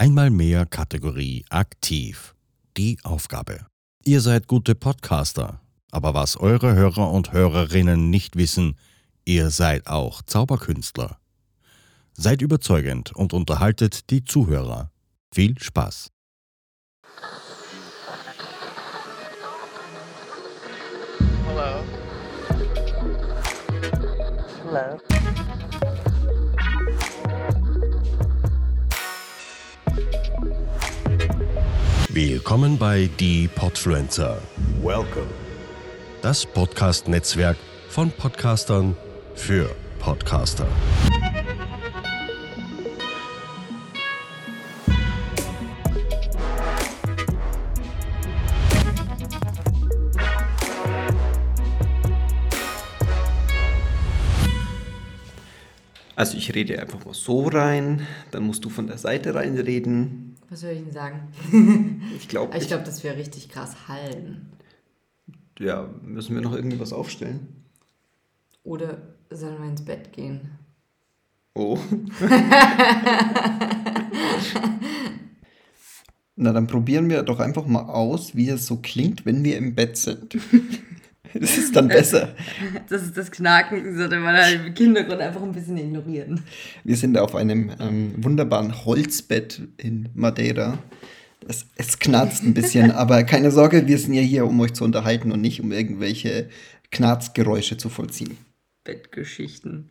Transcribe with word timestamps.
Einmal 0.00 0.30
mehr 0.30 0.64
Kategorie 0.64 1.44
aktiv. 1.50 2.36
Die 2.76 3.00
Aufgabe. 3.02 3.66
Ihr 4.04 4.20
seid 4.20 4.46
gute 4.46 4.76
Podcaster, 4.76 5.60
aber 5.90 6.14
was 6.14 6.36
eure 6.36 6.76
Hörer 6.76 7.10
und 7.10 7.32
Hörerinnen 7.32 8.08
nicht 8.08 8.36
wissen, 8.36 8.76
ihr 9.24 9.50
seid 9.50 9.88
auch 9.88 10.22
Zauberkünstler. 10.22 11.18
Seid 12.12 12.42
überzeugend 12.42 13.10
und 13.16 13.32
unterhaltet 13.32 14.08
die 14.10 14.24
Zuhörer. 14.24 14.92
Viel 15.34 15.58
Spaß! 15.58 16.12
Hello. 21.44 21.82
Hello. 24.64 25.17
Willkommen 32.20 32.76
bei 32.78 33.08
Die 33.20 33.46
Podfluencer, 33.46 34.42
Welcome. 34.82 35.28
das 36.20 36.44
Podcast-Netzwerk 36.44 37.56
von 37.90 38.10
Podcastern 38.10 38.96
für 39.36 39.72
Podcaster. 40.00 40.66
Also 56.16 56.36
ich 56.36 56.52
rede 56.52 56.80
einfach 56.80 57.04
mal 57.04 57.14
so 57.14 57.46
rein, 57.46 58.08
dann 58.32 58.42
musst 58.42 58.64
du 58.64 58.70
von 58.70 58.88
der 58.88 58.98
Seite 58.98 59.36
reinreden. 59.36 60.37
Was 60.50 60.60
soll 60.60 60.70
ich 60.70 60.82
denn 60.82 60.92
sagen? 60.92 62.00
Ich 62.16 62.28
glaube, 62.28 62.56
Ich 62.56 62.68
glaube, 62.68 62.84
das 62.84 63.04
wäre 63.04 63.16
richtig 63.16 63.48
krass 63.48 63.88
hallen. 63.88 64.50
ja, 65.58 65.88
müssen 66.02 66.34
wir 66.34 66.42
noch 66.42 66.54
irgendwas 66.54 66.92
aufstellen? 66.92 67.64
Oder 68.64 68.98
sollen 69.30 69.60
wir 69.62 69.68
ins 69.68 69.84
Bett 69.84 70.12
gehen? 70.12 70.50
Oh. 71.54 71.78
Na, 76.36 76.52
dann 76.52 76.66
probieren 76.68 77.08
wir 77.10 77.22
doch 77.24 77.40
einfach 77.40 77.66
mal 77.66 77.82
aus, 77.82 78.36
wie 78.36 78.48
es 78.48 78.66
so 78.66 78.76
klingt, 78.76 79.26
wenn 79.26 79.42
wir 79.42 79.56
im 79.56 79.74
Bett 79.74 79.96
sind. 79.96 80.36
Das 81.34 81.58
ist 81.58 81.76
dann 81.76 81.88
besser. 81.88 82.34
Das 82.88 83.02
ist 83.02 83.16
das 83.16 83.30
Knacken, 83.30 83.96
sollte 83.96 84.18
man 84.18 84.36
halt 84.36 84.60
im 84.66 84.74
Hintergrund 84.74 85.20
einfach 85.20 85.42
ein 85.42 85.52
bisschen 85.52 85.76
ignorieren. 85.76 86.42
Wir 86.84 86.96
sind 86.96 87.16
auf 87.18 87.34
einem 87.34 87.70
ähm, 87.80 88.14
wunderbaren 88.16 88.84
Holzbett 88.84 89.62
in 89.76 90.08
Madeira. 90.14 90.78
Es, 91.46 91.66
es 91.76 91.98
knarzt 91.98 92.42
ein 92.42 92.54
bisschen, 92.54 92.90
aber 92.92 93.24
keine 93.24 93.50
Sorge, 93.50 93.86
wir 93.86 93.98
sind 93.98 94.14
ja 94.14 94.22
hier, 94.22 94.46
um 94.46 94.58
euch 94.60 94.72
zu 94.72 94.84
unterhalten 94.84 95.32
und 95.32 95.40
nicht 95.40 95.60
um 95.60 95.72
irgendwelche 95.72 96.48
Knarzgeräusche 96.90 97.76
zu 97.76 97.88
vollziehen. 97.88 98.36
Bettgeschichten. 98.84 99.90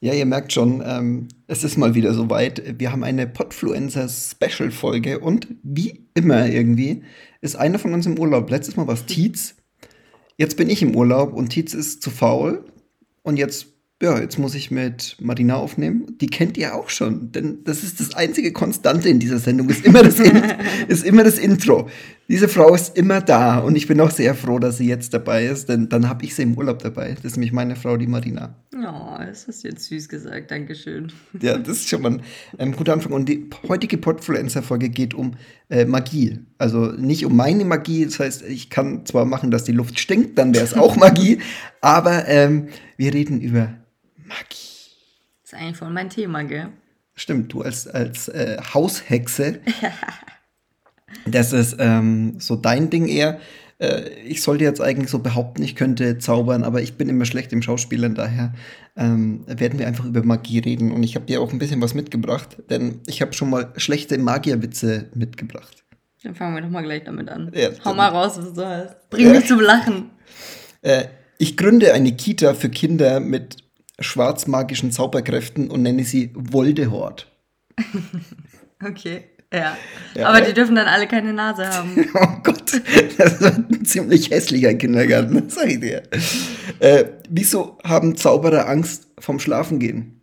Ja, 0.00 0.14
ihr 0.14 0.26
merkt 0.26 0.52
schon, 0.52 0.80
ähm, 0.86 1.26
es 1.48 1.64
ist 1.64 1.76
mal 1.76 1.96
wieder 1.96 2.14
soweit. 2.14 2.78
Wir 2.78 2.92
haben 2.92 3.02
eine 3.02 3.26
Podfluencer-Special-Folge 3.26 5.18
und 5.18 5.48
wie 5.64 6.06
immer 6.14 6.46
irgendwie 6.46 7.02
ist 7.40 7.56
einer 7.56 7.80
von 7.80 7.92
uns 7.94 8.06
im 8.06 8.16
Urlaub. 8.16 8.48
Letztes 8.48 8.76
Mal 8.76 8.86
war 8.86 8.94
es 8.94 9.06
Tietz. 9.06 9.56
Jetzt 10.38 10.56
bin 10.56 10.70
ich 10.70 10.82
im 10.82 10.94
Urlaub 10.94 11.34
und 11.34 11.50
Tietz 11.50 11.74
ist 11.74 12.00
zu 12.00 12.10
faul. 12.10 12.64
Und 13.22 13.36
jetzt, 13.38 13.66
ja, 14.00 14.18
jetzt 14.20 14.38
muss 14.38 14.54
ich 14.54 14.70
mit 14.70 15.16
Marina 15.20 15.56
aufnehmen. 15.56 16.16
Die 16.20 16.28
kennt 16.28 16.56
ihr 16.56 16.76
auch 16.76 16.90
schon, 16.90 17.32
denn 17.32 17.64
das 17.64 17.82
ist 17.82 17.98
das 17.98 18.14
einzige 18.14 18.52
Konstante 18.52 19.08
in 19.08 19.18
dieser 19.18 19.40
Sendung. 19.40 19.68
Ist 19.68 19.84
immer 19.84 20.04
das, 20.04 20.20
In 20.20 20.40
ist 20.88 21.04
immer 21.04 21.24
das 21.24 21.38
Intro. 21.38 21.88
Diese 22.30 22.46
Frau 22.46 22.74
ist 22.74 22.94
immer 22.98 23.22
da 23.22 23.58
und 23.58 23.74
ich 23.74 23.86
bin 23.86 23.98
auch 24.02 24.10
sehr 24.10 24.34
froh, 24.34 24.58
dass 24.58 24.76
sie 24.76 24.86
jetzt 24.86 25.14
dabei 25.14 25.46
ist, 25.46 25.70
denn 25.70 25.88
dann 25.88 26.10
habe 26.10 26.26
ich 26.26 26.34
sie 26.34 26.42
im 26.42 26.58
Urlaub 26.58 26.80
dabei. 26.80 27.14
Das 27.14 27.24
ist 27.24 27.36
nämlich 27.36 27.52
meine 27.52 27.74
Frau, 27.74 27.96
die 27.96 28.06
Marina. 28.06 28.54
Oh, 28.76 29.16
das 29.18 29.48
hast 29.48 29.64
du 29.64 29.68
jetzt 29.68 29.86
süß 29.86 30.10
gesagt. 30.10 30.50
Dankeschön. 30.50 31.10
Ja, 31.40 31.56
das 31.56 31.78
ist 31.78 31.88
schon 31.88 32.02
mal 32.02 32.20
ein 32.58 32.72
guter 32.72 32.92
Anfang. 32.92 33.12
Und 33.12 33.30
die 33.30 33.48
heutige 33.66 33.96
Podfluencer-Folge 33.96 34.90
geht 34.90 35.14
um 35.14 35.36
äh, 35.70 35.86
Magie. 35.86 36.40
Also 36.58 36.92
nicht 36.92 37.24
um 37.24 37.34
meine 37.34 37.64
Magie. 37.64 38.04
Das 38.04 38.20
heißt, 38.20 38.42
ich 38.42 38.68
kann 38.68 39.06
zwar 39.06 39.24
machen, 39.24 39.50
dass 39.50 39.64
die 39.64 39.72
Luft 39.72 39.98
stinkt, 39.98 40.36
dann 40.36 40.54
wäre 40.54 40.64
es 40.64 40.74
auch 40.74 40.96
Magie. 40.98 41.38
aber 41.80 42.28
ähm, 42.28 42.68
wir 42.98 43.14
reden 43.14 43.40
über 43.40 43.72
Magie. 44.16 44.92
Das 45.44 45.52
ist 45.52 45.54
eigentlich 45.54 45.78
voll 45.78 45.88
mein 45.88 46.10
Thema, 46.10 46.42
gell? 46.42 46.68
Stimmt, 47.14 47.54
du 47.54 47.62
als, 47.62 47.88
als 47.88 48.28
äh, 48.28 48.58
Haushexe. 48.74 49.60
das 51.26 51.52
ist 51.52 51.76
ähm, 51.78 52.34
so 52.38 52.56
dein 52.56 52.90
Ding 52.90 53.08
eher. 53.08 53.40
Äh, 53.78 54.08
ich 54.26 54.42
sollte 54.42 54.64
jetzt 54.64 54.80
eigentlich 54.80 55.10
so 55.10 55.20
behaupten, 55.20 55.62
ich 55.62 55.76
könnte 55.76 56.18
zaubern, 56.18 56.64
aber 56.64 56.82
ich 56.82 56.94
bin 56.94 57.08
immer 57.08 57.24
schlecht 57.24 57.52
im 57.52 57.62
Schauspielern, 57.62 58.14
daher 58.14 58.54
ähm, 58.96 59.44
werden 59.46 59.78
wir 59.78 59.86
einfach 59.86 60.04
über 60.04 60.22
Magie 60.22 60.58
reden. 60.58 60.92
Und 60.92 61.02
ich 61.02 61.14
habe 61.14 61.26
dir 61.26 61.40
auch 61.40 61.52
ein 61.52 61.58
bisschen 61.58 61.80
was 61.80 61.94
mitgebracht, 61.94 62.56
denn 62.70 63.00
ich 63.06 63.22
habe 63.22 63.32
schon 63.32 63.50
mal 63.50 63.72
schlechte 63.76 64.18
Magierwitze 64.18 65.06
mitgebracht. 65.14 65.84
Dann 66.24 66.34
fangen 66.34 66.56
wir 66.56 66.62
doch 66.62 66.70
mal 66.70 66.82
gleich 66.82 67.04
damit 67.04 67.28
an. 67.28 67.52
Ja, 67.54 67.70
Hau 67.84 67.94
mal 67.94 68.08
raus, 68.08 68.38
was 68.38 68.52
du 68.52 68.66
hast. 68.66 69.08
Bring 69.10 69.30
mich 69.30 69.46
zum 69.46 69.60
Lachen. 69.60 70.10
Äh, 70.82 71.04
ich 71.38 71.56
gründe 71.56 71.92
eine 71.94 72.12
Kita 72.12 72.54
für 72.54 72.68
Kinder 72.68 73.20
mit 73.20 73.58
schwarzmagischen 74.00 74.90
Zauberkräften 74.90 75.70
und 75.70 75.82
nenne 75.82 76.04
sie 76.04 76.30
Voldehort. 76.34 77.30
Okay. 78.80 79.24
Ja. 79.52 79.76
Ja. 80.14 80.28
Aber 80.28 80.42
die 80.42 80.52
dürfen 80.52 80.74
dann 80.74 80.86
alle 80.86 81.06
keine 81.06 81.32
Nase 81.32 81.68
haben. 81.68 82.08
Oh 82.14 82.40
Gott, 82.42 82.72
das 83.16 83.40
wird 83.40 83.70
ein 83.70 83.84
ziemlich 83.84 84.30
hässlicher 84.30 84.74
Kindergarten, 84.74 85.42
das 85.44 85.54
sag 85.54 85.68
ich 85.68 85.80
dir. 85.80 86.02
Äh, 86.80 87.04
wieso 87.28 87.78
haben 87.84 88.16
Zauberer 88.16 88.68
Angst 88.68 89.08
vom 89.18 89.38
Schlafengehen? 89.38 90.20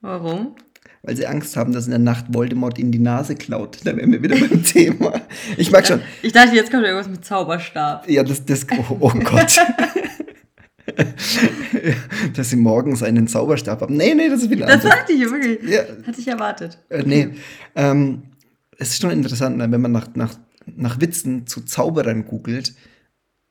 Warum? 0.00 0.54
Weil 1.02 1.16
sie 1.16 1.26
Angst 1.26 1.56
haben, 1.56 1.72
dass 1.72 1.84
in 1.84 1.90
der 1.90 1.98
Nacht 1.98 2.26
Voldemort 2.32 2.78
ihnen 2.78 2.92
die 2.92 2.98
Nase 2.98 3.34
klaut. 3.34 3.78
Da 3.84 3.94
wären 3.96 4.10
wir 4.10 4.22
wieder 4.22 4.36
beim 4.36 4.64
Thema. 4.64 5.20
Ich 5.58 5.70
mag 5.70 5.86
schon. 5.86 6.00
Ich 6.22 6.32
dachte, 6.32 6.56
jetzt 6.56 6.70
kommt 6.70 6.84
irgendwas 6.84 7.08
mit 7.08 7.24
Zauberstab. 7.24 8.08
Ja, 8.08 8.22
das, 8.22 8.44
das, 8.46 8.66
oh, 8.78 8.96
oh 9.00 9.10
Gott. 9.10 9.56
dass 12.34 12.50
sie 12.50 12.56
morgens 12.56 13.02
einen 13.02 13.26
Zauberstab 13.28 13.80
haben. 13.80 13.96
Nee, 13.96 14.14
nee, 14.14 14.28
das 14.28 14.42
ist 14.42 14.50
wieder 14.50 14.66
Das 14.66 14.84
anders. 14.84 14.98
dachte 14.98 15.12
ich 15.12 15.20
wirklich. 15.30 15.62
Ja. 15.68 15.82
Hatte 16.06 16.20
ich 16.20 16.28
erwartet. 16.28 16.78
Äh, 16.88 17.02
nee. 17.04 17.28
Ähm, 17.74 18.22
es 18.78 18.90
ist 18.90 19.00
schon 19.02 19.10
interessant, 19.10 19.56
ne, 19.56 19.70
wenn 19.70 19.80
man 19.80 19.92
nach, 19.92 20.08
nach, 20.14 20.34
nach 20.66 21.00
Witzen 21.00 21.46
zu 21.46 21.62
Zauberern 21.62 22.24
googelt 22.24 22.74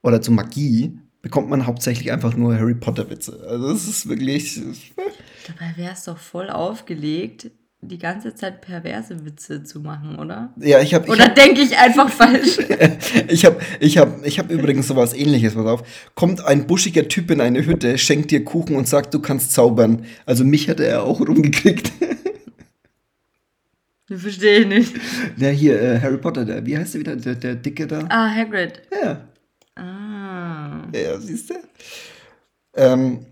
oder 0.01 0.21
zu 0.21 0.31
Magie, 0.31 0.97
bekommt 1.21 1.49
man 1.49 1.65
hauptsächlich 1.65 2.11
einfach 2.11 2.35
nur 2.35 2.55
Harry 2.57 2.75
Potter 2.75 3.09
Witze. 3.09 3.39
Also 3.47 3.71
das 3.71 3.87
ist 3.87 4.09
wirklich. 4.09 4.61
Dabei 5.47 5.73
wäre 5.77 5.93
es 5.93 6.03
doch 6.03 6.17
voll 6.17 6.49
aufgelegt, 6.49 7.51
die 7.87 7.97
ganze 7.97 8.33
Zeit 8.35 8.61
perverse 8.61 9.25
Witze 9.25 9.63
zu 9.63 9.79
machen, 9.79 10.17
oder? 10.17 10.53
Ja, 10.57 10.79
ich 10.79 10.93
habe 10.93 11.05
ich 11.05 11.11
Oder 11.11 11.29
denke 11.29 11.61
ich 11.61 11.77
einfach 11.77 12.09
falsch? 12.09 12.57
ich 13.27 13.45
hab, 13.45 13.61
ich 13.79 13.97
hab, 13.97 14.25
ich 14.25 14.39
hab 14.39 14.49
übrigens 14.49 14.87
sowas 14.87 15.13
ähnliches, 15.13 15.55
pass 15.55 15.65
auf. 15.65 15.83
Kommt 16.15 16.43
ein 16.45 16.67
buschiger 16.67 17.07
Typ 17.07 17.31
in 17.31 17.41
eine 17.41 17.65
Hütte, 17.65 17.97
schenkt 17.97 18.31
dir 18.31 18.43
Kuchen 18.43 18.75
und 18.75 18.87
sagt, 18.87 19.13
du 19.13 19.19
kannst 19.19 19.51
zaubern. 19.51 20.05
Also 20.25 20.43
mich 20.43 20.69
hatte 20.69 20.85
er 20.85 21.03
auch 21.03 21.19
rumgekriegt. 21.27 21.91
Ich 24.09 24.21
verstehe 24.21 24.65
nicht. 24.65 24.93
Ja, 25.37 25.49
hier, 25.49 25.81
äh, 25.81 25.99
Harry 25.99 26.17
Potter, 26.17 26.45
der, 26.45 26.65
wie 26.65 26.77
heißt 26.77 26.93
der 26.93 27.01
wieder? 27.01 27.15
Der, 27.15 27.35
der 27.35 27.55
Dicke 27.55 27.87
da? 27.87 28.05
Ah, 28.09 28.29
Hagrid. 28.29 28.81
Ja. 28.91 29.27
Ah. 29.75 30.87
Ja, 30.93 31.19
siehst 31.19 31.49
du? 31.49 31.55
Ähm, 32.75 33.25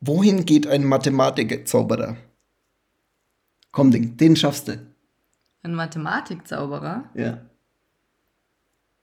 wohin 0.00 0.44
geht 0.44 0.66
ein 0.66 0.84
Mathematiker-Zauberer? 0.84 2.16
Komm, 3.78 3.92
den, 3.92 4.16
den 4.16 4.34
schaffst 4.34 4.66
du. 4.66 4.76
Ein 5.62 5.74
Mathematikzauberer? 5.74 7.04
Ja. 7.14 7.38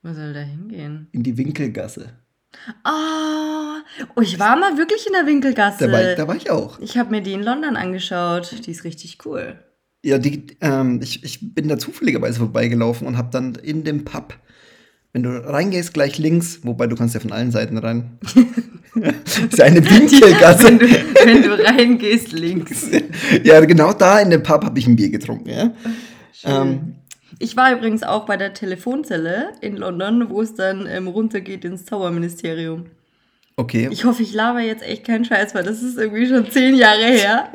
Wo 0.02 0.12
soll 0.12 0.34
der 0.34 0.44
hingehen? 0.44 1.08
In 1.12 1.22
die 1.22 1.38
Winkelgasse. 1.38 2.10
Ah, 2.84 3.78
oh, 4.14 4.20
ich 4.20 4.38
war 4.38 4.54
mal 4.54 4.76
wirklich 4.76 5.06
in 5.06 5.14
der 5.14 5.24
Winkelgasse. 5.24 5.86
Da 5.86 5.92
war, 5.92 6.14
da 6.14 6.28
war 6.28 6.36
ich 6.36 6.50
auch. 6.50 6.78
ich 6.78 6.98
habe 6.98 7.10
mir 7.10 7.22
die 7.22 7.32
in 7.32 7.42
London 7.42 7.74
angeschaut. 7.76 8.66
Die 8.66 8.70
ist 8.70 8.84
richtig 8.84 9.24
cool. 9.24 9.58
Ja, 10.04 10.18
die, 10.18 10.58
ähm, 10.60 11.00
ich, 11.02 11.24
ich 11.24 11.54
bin 11.54 11.68
da 11.68 11.78
zufälligerweise 11.78 12.40
vorbeigelaufen 12.40 13.06
und 13.06 13.16
habe 13.16 13.30
dann 13.30 13.54
in 13.54 13.82
dem 13.82 14.04
Pub, 14.04 14.38
wenn 15.16 15.22
du 15.22 15.30
reingehst, 15.30 15.94
gleich 15.94 16.18
links, 16.18 16.60
wobei 16.62 16.86
du 16.86 16.94
kannst 16.94 17.14
ja 17.14 17.20
von 17.20 17.32
allen 17.32 17.50
Seiten 17.50 17.78
rein. 17.78 18.18
ist 18.94 19.56
ja 19.56 19.64
eine 19.64 19.82
Winkelgasse. 19.82 20.64
Wenn 20.64 20.78
du, 20.78 20.86
wenn 21.24 21.42
du 21.42 21.64
reingehst, 21.64 22.32
links. 22.32 22.90
ja, 23.42 23.64
genau 23.64 23.94
da 23.94 24.20
in 24.20 24.28
dem 24.28 24.42
Pub 24.42 24.62
habe 24.62 24.78
ich 24.78 24.86
ein 24.86 24.94
Bier 24.94 25.08
getrunken, 25.08 25.48
ja. 25.48 25.72
Ähm, 26.44 26.96
Ich 27.38 27.56
war 27.56 27.72
übrigens 27.72 28.02
auch 28.02 28.26
bei 28.26 28.36
der 28.36 28.52
Telefonzelle 28.52 29.54
in 29.62 29.78
London, 29.78 30.28
wo 30.28 30.42
es 30.42 30.54
dann 30.54 30.86
ähm, 30.86 31.08
runtergeht 31.08 31.64
ins 31.64 31.86
Zauberministerium. 31.86 32.84
okay. 33.56 33.88
Ich 33.90 34.04
hoffe, 34.04 34.22
ich 34.22 34.34
laber 34.34 34.60
jetzt 34.60 34.82
echt 34.82 35.06
keinen 35.06 35.24
Scheiß, 35.24 35.54
weil 35.54 35.64
das 35.64 35.82
ist 35.82 35.96
irgendwie 35.96 36.26
schon 36.26 36.50
zehn 36.50 36.74
Jahre 36.74 37.06
her. 37.06 37.48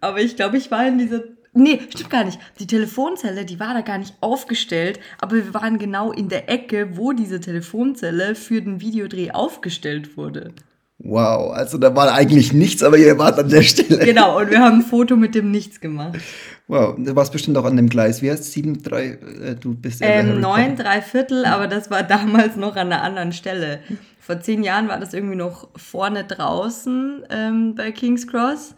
Aber 0.00 0.20
ich 0.20 0.36
glaube, 0.36 0.56
ich 0.56 0.70
war 0.70 0.86
in 0.86 0.98
dieser 0.98 1.22
Nee, 1.54 1.80
stimmt 1.90 2.10
gar 2.10 2.24
nicht. 2.24 2.38
Die 2.58 2.66
Telefonzelle, 2.66 3.44
die 3.44 3.60
war 3.60 3.74
da 3.74 3.82
gar 3.82 3.98
nicht 3.98 4.14
aufgestellt, 4.20 4.98
aber 5.20 5.36
wir 5.36 5.52
waren 5.54 5.78
genau 5.78 6.10
in 6.12 6.28
der 6.28 6.48
Ecke, 6.48 6.96
wo 6.96 7.12
diese 7.12 7.40
Telefonzelle 7.40 8.34
für 8.34 8.62
den 8.62 8.80
Videodreh 8.80 9.32
aufgestellt 9.32 10.16
wurde. 10.16 10.52
Wow, 11.04 11.52
also 11.52 11.78
da 11.78 11.94
war 11.96 12.12
eigentlich 12.14 12.52
nichts, 12.52 12.82
aber 12.82 12.96
ihr 12.96 13.18
wart 13.18 13.38
an 13.38 13.48
der 13.48 13.62
Stelle. 13.62 13.98
Genau, 14.04 14.38
und 14.38 14.50
wir 14.50 14.60
haben 14.60 14.78
ein 14.78 14.82
Foto 14.82 15.16
mit 15.16 15.34
dem 15.34 15.50
Nichts 15.50 15.80
gemacht. 15.80 16.16
Wow, 16.68 16.94
du 16.96 17.14
warst 17.16 17.32
bestimmt 17.32 17.58
auch 17.58 17.64
an 17.64 17.76
dem 17.76 17.88
Gleis. 17.88 18.22
Wie 18.22 18.30
heißt 18.30 18.40
es? 18.44 18.52
7, 18.52 18.82
3, 18.84 19.04
äh, 19.06 19.54
du 19.56 19.74
bist 19.74 20.00
ja 20.00 20.06
Ähm, 20.06 20.28
Harry 20.28 20.38
neun, 20.40 20.68
Potter. 20.76 20.84
drei 20.84 21.02
Viertel, 21.02 21.44
aber 21.44 21.66
das 21.66 21.90
war 21.90 22.02
damals 22.04 22.54
noch 22.56 22.76
an 22.76 22.92
einer 22.92 23.02
anderen 23.02 23.32
Stelle. 23.32 23.80
Vor 24.20 24.40
zehn 24.40 24.62
Jahren 24.62 24.86
war 24.86 25.00
das 25.00 25.12
irgendwie 25.12 25.34
noch 25.36 25.68
vorne 25.76 26.22
draußen 26.22 27.24
ähm, 27.30 27.74
bei 27.74 27.90
King's 27.90 28.28
Cross, 28.28 28.76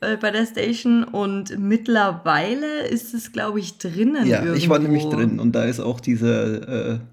äh, 0.00 0.16
bei 0.16 0.30
der 0.30 0.46
Station. 0.46 1.04
Und 1.04 1.58
mittlerweile 1.58 2.86
ist 2.88 3.14
es, 3.14 3.32
glaube 3.32 3.60
ich, 3.60 3.78
drinnen. 3.78 4.26
Ja, 4.26 4.54
ich 4.54 4.68
war 4.68 4.76
irgendwo. 4.76 4.78
nämlich 4.78 5.04
drin 5.04 5.40
und 5.40 5.52
da 5.52 5.64
ist 5.64 5.80
auch 5.80 6.00
diese, 6.00 7.00
äh, 7.00 7.06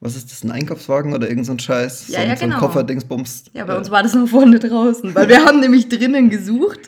was 0.00 0.16
ist 0.16 0.30
das, 0.30 0.42
ein 0.44 0.50
Einkaufswagen 0.50 1.14
oder 1.14 1.28
irgend 1.28 1.46
so 1.46 1.52
ein 1.52 1.58
Scheiß? 1.58 2.08
Ja, 2.08 2.20
so, 2.20 2.26
ja, 2.26 2.36
so 2.36 2.42
ein 2.44 2.50
genau. 2.50 2.60
Kofferdingsbums. 2.60 3.44
Ja, 3.52 3.64
bei 3.64 3.76
uns 3.76 3.90
war 3.90 4.02
das 4.02 4.14
noch 4.14 4.28
vorne 4.28 4.58
draußen, 4.58 5.14
weil 5.14 5.28
wir 5.28 5.44
haben 5.46 5.60
nämlich 5.60 5.88
drinnen 5.88 6.30
gesucht, 6.30 6.80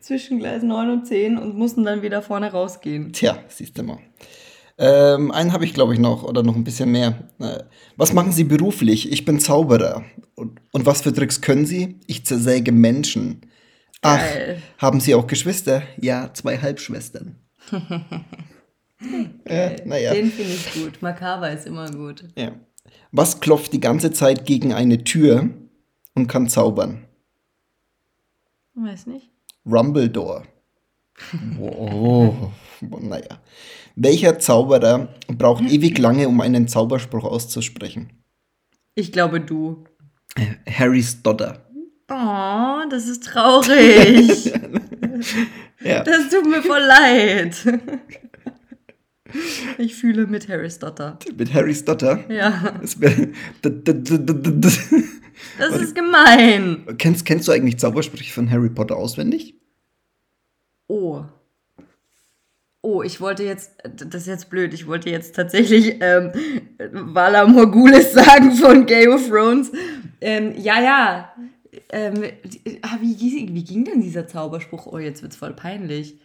zwischen 0.00 0.40
Gleis 0.40 0.62
9 0.62 0.90
und 0.90 1.06
10 1.06 1.38
und 1.38 1.56
mussten 1.56 1.84
dann 1.84 2.02
wieder 2.02 2.20
vorne 2.20 2.50
rausgehen. 2.50 3.12
Tja, 3.12 3.38
siehst 3.48 3.78
du 3.78 3.84
mal. 3.84 3.98
Ähm, 4.76 5.30
einen 5.30 5.52
habe 5.52 5.64
ich, 5.64 5.74
glaube 5.74 5.92
ich, 5.92 6.00
noch 6.00 6.24
oder 6.24 6.42
noch 6.42 6.56
ein 6.56 6.64
bisschen 6.64 6.90
mehr. 6.90 7.28
Äh, 7.38 7.60
was 7.96 8.12
machen 8.12 8.32
Sie 8.32 8.44
beruflich? 8.44 9.12
Ich 9.12 9.24
bin 9.24 9.38
Zauberer. 9.38 10.02
Und, 10.34 10.58
und 10.72 10.86
was 10.86 11.02
für 11.02 11.12
Tricks 11.12 11.42
können 11.42 11.66
Sie? 11.66 12.00
Ich 12.06 12.24
zersäge 12.24 12.72
Menschen. 12.72 13.42
Ach, 14.02 14.24
haben 14.78 15.00
Sie 15.00 15.14
auch 15.14 15.26
Geschwister? 15.26 15.82
Ja, 15.98 16.32
zwei 16.32 16.58
Halbschwestern. 16.58 17.36
äh, 19.44 19.76
naja. 19.84 20.14
Den 20.14 20.30
finde 20.30 20.52
ich 20.52 20.72
gut. 20.72 21.02
Makaber 21.02 21.50
ist 21.50 21.66
immer 21.66 21.90
gut. 21.90 22.24
Ja. 22.36 22.52
Was 23.12 23.40
klopft 23.40 23.72
die 23.72 23.80
ganze 23.80 24.12
Zeit 24.12 24.46
gegen 24.46 24.72
eine 24.72 25.04
Tür 25.04 25.50
und 26.14 26.28
kann 26.28 26.48
zaubern? 26.48 27.06
Weiß 28.74 29.06
nicht. 29.06 29.30
Rumbledore. 29.66 30.44
Oh, 31.60 32.50
naja. 32.80 33.40
Welcher 33.96 34.38
Zauberer 34.38 35.08
braucht 35.28 35.64
ewig 35.64 35.98
lange, 35.98 36.28
um 36.28 36.40
einen 36.40 36.68
Zauberspruch 36.68 37.24
auszusprechen? 37.24 38.10
Ich 38.94 39.12
glaube 39.12 39.40
du. 39.40 39.84
Harry 40.66 41.02
Stotter. 41.02 41.69
Oh, 42.10 42.82
das 42.90 43.08
ist 43.08 43.24
traurig. 43.24 44.52
Ja. 45.82 46.02
Das 46.02 46.28
tut 46.28 46.46
mir 46.46 46.62
voll 46.62 46.80
leid. 46.80 47.56
Ich 49.78 49.94
fühle 49.94 50.26
mit 50.26 50.48
Harry 50.48 50.70
Stotter. 50.70 51.18
Mit 51.36 51.54
Harry 51.54 51.74
Stotter. 51.74 52.22
Ja, 52.28 52.74
das 55.58 55.80
ist 55.80 55.94
gemein. 55.94 56.84
Kennst, 56.98 57.24
kennst 57.24 57.48
du 57.48 57.52
eigentlich 57.52 57.78
Zaubersprüche 57.78 58.32
von 58.32 58.50
Harry 58.50 58.68
Potter 58.70 58.96
auswendig? 58.96 59.54
Oh. 60.86 61.24
Oh, 62.82 63.02
ich 63.02 63.20
wollte 63.20 63.44
jetzt, 63.44 63.72
das 63.94 64.22
ist 64.22 64.28
jetzt 64.28 64.50
blöd, 64.50 64.72
ich 64.72 64.86
wollte 64.86 65.10
jetzt 65.10 65.34
tatsächlich 65.34 65.96
ähm, 66.00 66.32
Vala 66.92 67.46
Morgulis 67.46 68.12
sagen 68.14 68.52
von 68.52 68.86
Game 68.86 69.12
of 69.12 69.28
Thrones. 69.28 69.70
Ähm, 70.20 70.54
ja, 70.56 70.82
ja. 70.82 71.32
Ähm, 71.92 72.24
ah, 72.82 72.98
wie, 73.00 73.18
wie, 73.52 73.64
ging 73.64 73.84
denn 73.84 74.00
dieser 74.00 74.26
Zauberspruch? 74.26 74.86
Oh, 74.86 74.98
jetzt 74.98 75.22
wird's 75.22 75.36
voll 75.36 75.52
peinlich. 75.52 76.18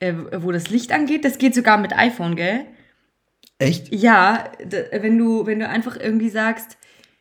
Äh, 0.00 0.14
wo 0.36 0.52
das 0.52 0.70
Licht 0.70 0.92
angeht, 0.92 1.24
das 1.24 1.38
geht 1.38 1.54
sogar 1.54 1.78
mit 1.78 1.96
iPhone, 1.96 2.36
gell? 2.36 2.66
Echt? 3.58 3.94
Ja, 3.94 4.50
wenn 4.92 5.16
du, 5.16 5.46
wenn 5.46 5.60
du 5.60 5.68
einfach 5.68 5.96
irgendwie 5.96 6.28
sagst, 6.28 6.76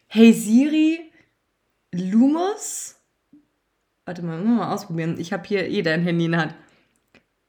hey 0.08 0.34
Siri, 0.34 1.00
Lumos. 1.94 2.96
Warte 4.06 4.24
mal, 4.24 4.40
muss 4.40 4.58
mal 4.58 4.74
ausprobieren. 4.74 5.16
Ich 5.20 5.32
habe 5.32 5.48
hier 5.48 5.68
eh 5.70 5.82
dein 5.82 6.04
Handy 6.04 6.26
in 6.26 6.32
der 6.32 6.42
Hand. 6.42 6.56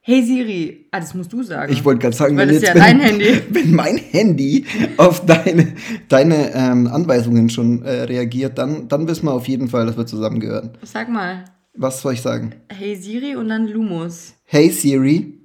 Hey 0.07 0.23
Siri, 0.23 0.87
ah, 0.91 1.01
das 1.01 1.15
musst 1.15 1.33
du 1.33 1.43
sagen. 1.43 1.73
Ich 1.73 1.83
wollte 1.83 2.01
gerade 2.01 2.15
sagen, 2.15 2.37
Weil 2.37 2.49
wenn, 2.49 2.55
das 2.57 2.63
jetzt, 2.63 2.75
ist 2.75 2.79
ja 2.83 2.89
wenn, 2.91 3.01
Handy. 3.01 3.41
wenn 3.51 3.75
mein 3.75 3.97
Handy 3.97 4.67
auf 4.99 5.25
deine, 5.25 5.75
deine 6.11 6.53
ähm, 6.55 6.87
Anweisungen 6.89 7.49
schon 7.49 7.83
äh, 7.85 8.03
reagiert, 8.03 8.59
dann, 8.59 8.87
dann 8.89 9.09
wissen 9.09 9.25
wir 9.25 9.33
auf 9.33 9.49
jeden 9.49 9.69
Fall, 9.69 9.87
dass 9.87 9.97
wir 9.97 10.05
zusammengehören. 10.05 10.77
Sag 10.83 11.09
mal, 11.09 11.47
Was 11.73 12.03
soll 12.03 12.13
ich 12.13 12.21
sagen? 12.21 12.55
hey 12.69 12.97
Siri 12.97 13.35
und 13.35 13.49
dann 13.49 13.67
Lumos. 13.67 14.35
Hey 14.45 14.69
Siri, 14.69 15.41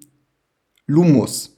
Lumos. 0.88 1.56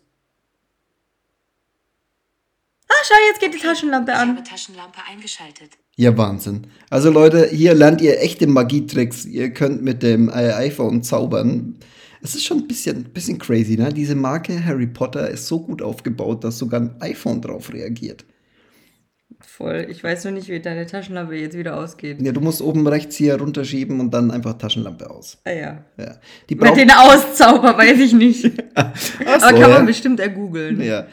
Ah, 2.88 2.94
schau, 3.04 3.16
jetzt 3.32 3.40
geht 3.42 3.56
die 3.56 3.66
Taschenlampe 3.66 4.12
Ich 4.12 4.18
an. 4.18 4.30
habe 4.38 4.44
Taschenlampe 4.44 5.00
eingeschaltet. 5.10 5.72
Ja, 5.96 6.16
Wahnsinn. 6.18 6.68
Also 6.92 7.10
Leute, 7.10 7.48
hier 7.48 7.74
lernt 7.74 8.00
ihr 8.02 8.22
echte 8.22 8.46
Magietricks. 8.46 9.26
Ihr 9.26 9.50
könnt 9.54 9.82
mit 9.82 10.04
dem 10.04 10.30
äh, 10.30 10.52
iPhone 10.54 11.02
zaubern. 11.02 11.78
Es 12.24 12.36
ist 12.36 12.46
schon 12.46 12.60
ein 12.60 12.68
bisschen, 12.68 13.04
bisschen 13.06 13.40
crazy, 13.40 13.78
ne? 13.78 13.92
Diese 13.92 14.16
Marke 14.16 14.64
Harry 14.64 14.88
Potter 14.88 15.30
ist 15.30 15.48
so 15.48 15.60
gut 15.60 15.82
aufgebaut, 15.82 16.44
dass 16.44 16.58
sogar 16.58 16.82
ein 16.82 16.96
iPhone 17.02 17.42
drauf 17.42 17.74
reagiert. 17.74 18.26
Voll. 19.40 19.88
Ich 19.90 20.04
weiß 20.04 20.26
nur 20.26 20.34
nicht, 20.34 20.50
wie 20.50 20.60
deine 20.60 20.86
Taschenlampe 20.86 21.36
jetzt 21.36 21.58
wieder 21.58 21.78
ausgeht. 21.78 22.22
Ja, 22.22 22.32
du 22.32 22.42
musst 22.42 22.62
oben 22.62 22.88
rechts 22.88 23.16
hier 23.16 23.36
runterschieben 23.40 24.00
und 24.00 24.14
dann 24.14 24.30
einfach 24.30 24.58
Taschenlampe 24.58 25.10
aus. 25.10 25.40
Ah 25.46 25.52
ja. 25.52 25.86
Ja. 25.98 26.16
Die 26.50 26.56
Mit 26.56 26.78
den 26.78 26.92
Auszauber 26.92 27.78
weiß 27.78 28.00
ich 28.00 28.14
nicht. 28.14 28.46
Aber 28.76 28.94
so, 29.40 29.48
kann 29.48 29.60
ja. 29.60 29.68
man 29.70 29.86
bestimmt 29.86 30.20
ergoogeln. 30.20 30.82
Ja. 30.82 31.08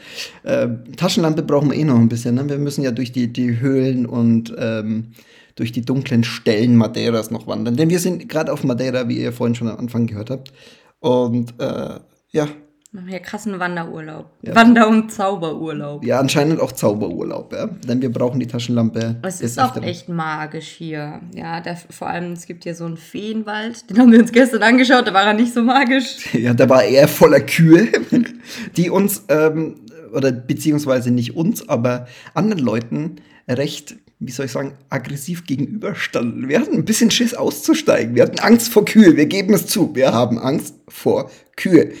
Ähm, 0.45 0.83
Taschenlampe 0.95 1.43
brauchen 1.43 1.71
wir 1.71 1.77
eh 1.77 1.83
noch 1.83 1.97
ein 1.97 2.09
bisschen. 2.09 2.35
Ne? 2.35 2.47
Wir 2.47 2.57
müssen 2.57 2.83
ja 2.83 2.91
durch 2.91 3.11
die, 3.11 3.33
die 3.33 3.59
Höhlen 3.59 4.05
und 4.05 4.53
ähm, 4.57 5.13
durch 5.55 5.71
die 5.71 5.81
dunklen 5.81 6.23
Stellen 6.23 6.75
Madeiras 6.75 7.31
noch 7.31 7.47
wandern. 7.47 7.75
Denn 7.77 7.89
wir 7.89 7.99
sind 7.99 8.29
gerade 8.29 8.53
auf 8.53 8.63
Madeira, 8.63 9.09
wie 9.09 9.17
ihr 9.17 9.33
vorhin 9.33 9.55
schon 9.55 9.67
am 9.67 9.77
Anfang 9.77 10.07
gehört 10.07 10.29
habt. 10.29 10.53
Und 10.99 11.53
äh, 11.59 11.99
ja, 12.31 12.47
Machen 12.91 13.09
hier 13.09 13.19
krassen 13.19 13.59
Wanderurlaub. 13.59 14.31
Ja. 14.41 14.55
Wander- 14.55 14.89
und 14.89 15.11
Zauberurlaub. 15.11 16.03
ja, 16.03 16.19
anscheinend 16.19 16.59
auch 16.59 16.71
Zauberurlaub, 16.71 17.53
ja. 17.53 17.67
Denn 17.67 18.01
wir 18.01 18.11
brauchen 18.11 18.39
die 18.39 18.47
Taschenlampe. 18.47 19.17
Es 19.21 19.41
ist 19.41 19.59
auch 19.59 19.79
echt 19.83 20.09
magisch 20.09 20.69
hier. 20.69 21.21
Ja, 21.35 21.61
der, 21.61 21.75
vor 21.75 22.07
allem, 22.09 22.31
es 22.31 22.47
gibt 22.47 22.63
hier 22.63 22.73
so 22.73 22.85
einen 22.85 22.97
Feenwald. 22.97 23.87
Den 23.91 23.99
haben 23.99 24.11
wir 24.11 24.19
uns 24.19 24.31
gestern 24.31 24.63
angeschaut, 24.63 25.05
da 25.05 25.13
war 25.13 25.25
er 25.25 25.33
nicht 25.33 25.53
so 25.53 25.61
magisch. 25.61 26.33
Ja, 26.39 26.53
da 26.53 26.67
war 26.69 26.83
er 26.83 27.07
voller 27.07 27.41
Kühe, 27.41 27.89
die 28.77 28.89
uns, 28.89 29.23
ähm, 29.27 29.75
oder 30.13 30.31
beziehungsweise 30.31 31.11
nicht 31.11 31.35
uns, 31.35 31.67
aber 31.67 32.07
anderen 32.33 32.63
Leuten 32.63 33.17
recht, 33.47 33.97
wie 34.19 34.31
soll 34.31 34.47
ich 34.47 34.51
sagen, 34.51 34.77
aggressiv 34.89 35.45
gegenüberstanden. 35.45 36.49
Wir 36.49 36.59
hatten 36.59 36.75
ein 36.75 36.85
bisschen 36.85 37.09
Schiss 37.09 37.33
auszusteigen. 37.33 38.15
Wir 38.15 38.23
hatten 38.23 38.39
Angst 38.39 38.71
vor 38.71 38.83
Kühe. 38.83 39.15
Wir 39.15 39.25
geben 39.27 39.53
es 39.53 39.67
zu. 39.67 39.95
Wir 39.95 40.13
haben 40.13 40.37
Angst 40.37 40.75
vor 40.89 41.31
Kühe. 41.55 41.93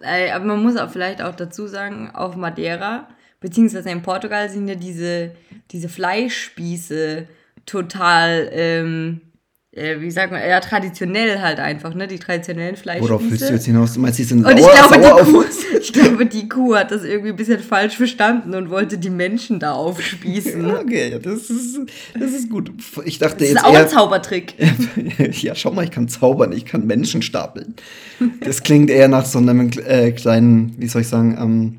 Äh, 0.00 0.30
Aber 0.30 0.44
man 0.44 0.62
muss 0.62 0.76
auch 0.76 0.90
vielleicht 0.90 1.20
auch 1.20 1.34
dazu 1.34 1.66
sagen, 1.66 2.10
auf 2.14 2.36
Madeira, 2.36 3.08
beziehungsweise 3.40 3.90
in 3.90 4.02
Portugal 4.02 4.48
sind 4.50 4.68
ja 4.68 4.76
diese, 4.76 5.32
diese 5.72 5.88
Fleischspieße 5.88 7.26
total, 7.66 8.48
ähm, 8.52 9.20
äh, 9.22 9.31
wie 9.74 10.10
sagt 10.10 10.30
man, 10.32 10.46
ja, 10.46 10.60
traditionell 10.60 11.40
halt 11.40 11.58
einfach, 11.58 11.94
ne? 11.94 12.06
Die 12.06 12.18
traditionellen 12.18 12.76
Fleischspieße. 12.76 13.10
Worauf 13.10 13.22
willst 13.30 13.48
du 13.48 13.54
jetzt 13.54 13.64
hinaus? 13.64 13.94
Du 13.94 14.00
meinst, 14.00 14.18
die 14.18 14.24
sind 14.24 14.44
Und 14.44 14.58
ich 14.58 14.64
sauer, 14.64 14.72
glaube, 14.74 14.94
sauer 14.94 15.00
die 15.00 15.22
auf 15.22 15.32
Kuh, 15.32 15.38
uns? 15.38 15.64
ich 15.80 15.92
glaube, 15.94 16.26
die 16.26 16.46
Kuh 16.46 16.76
hat 16.76 16.90
das 16.90 17.04
irgendwie 17.04 17.30
ein 17.30 17.36
bisschen 17.36 17.60
falsch 17.60 17.96
verstanden 17.96 18.54
und 18.54 18.68
wollte 18.68 18.98
die 18.98 19.08
Menschen 19.08 19.60
da 19.60 19.72
aufspießen. 19.72 20.62
Okay, 20.82 21.10
ja, 21.12 21.18
das 21.18 21.48
ist, 21.48 21.78
das 22.18 22.32
ist 22.32 22.50
gut. 22.50 22.70
Ich 23.04 23.18
dachte 23.18 23.38
Das 23.38 23.48
ist 23.48 23.54
jetzt 23.54 23.64
auch 23.64 23.72
eher, 23.72 23.80
ein 23.80 23.88
Zaubertrick. 23.88 24.54
ja, 25.42 25.54
schau 25.54 25.70
mal, 25.70 25.84
ich 25.84 25.90
kann 25.90 26.08
zaubern, 26.08 26.52
ich 26.52 26.66
kann 26.66 26.86
Menschen 26.86 27.22
stapeln. 27.22 27.74
Das 28.40 28.62
klingt 28.62 28.90
eher 28.90 29.08
nach 29.08 29.24
so 29.24 29.38
einem 29.38 29.70
äh, 29.86 30.12
kleinen, 30.12 30.74
wie 30.78 30.88
soll 30.88 31.02
ich 31.02 31.08
sagen, 31.08 31.38
ähm, 31.40 31.78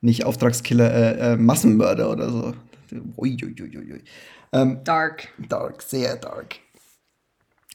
nicht 0.00 0.24
Auftragskiller, 0.24 0.94
äh, 0.94 1.32
äh, 1.32 1.36
Massenmörder 1.36 2.10
oder 2.10 2.30
so. 2.30 2.54
Ui, 3.16 3.36
ui, 3.42 3.54
ui, 3.60 3.76
ui, 3.76 3.92
ui. 3.92 4.00
Ähm, 4.52 4.78
Dark. 4.84 5.28
dark, 5.48 5.82
sehr 5.82 6.16
dark. 6.16 6.56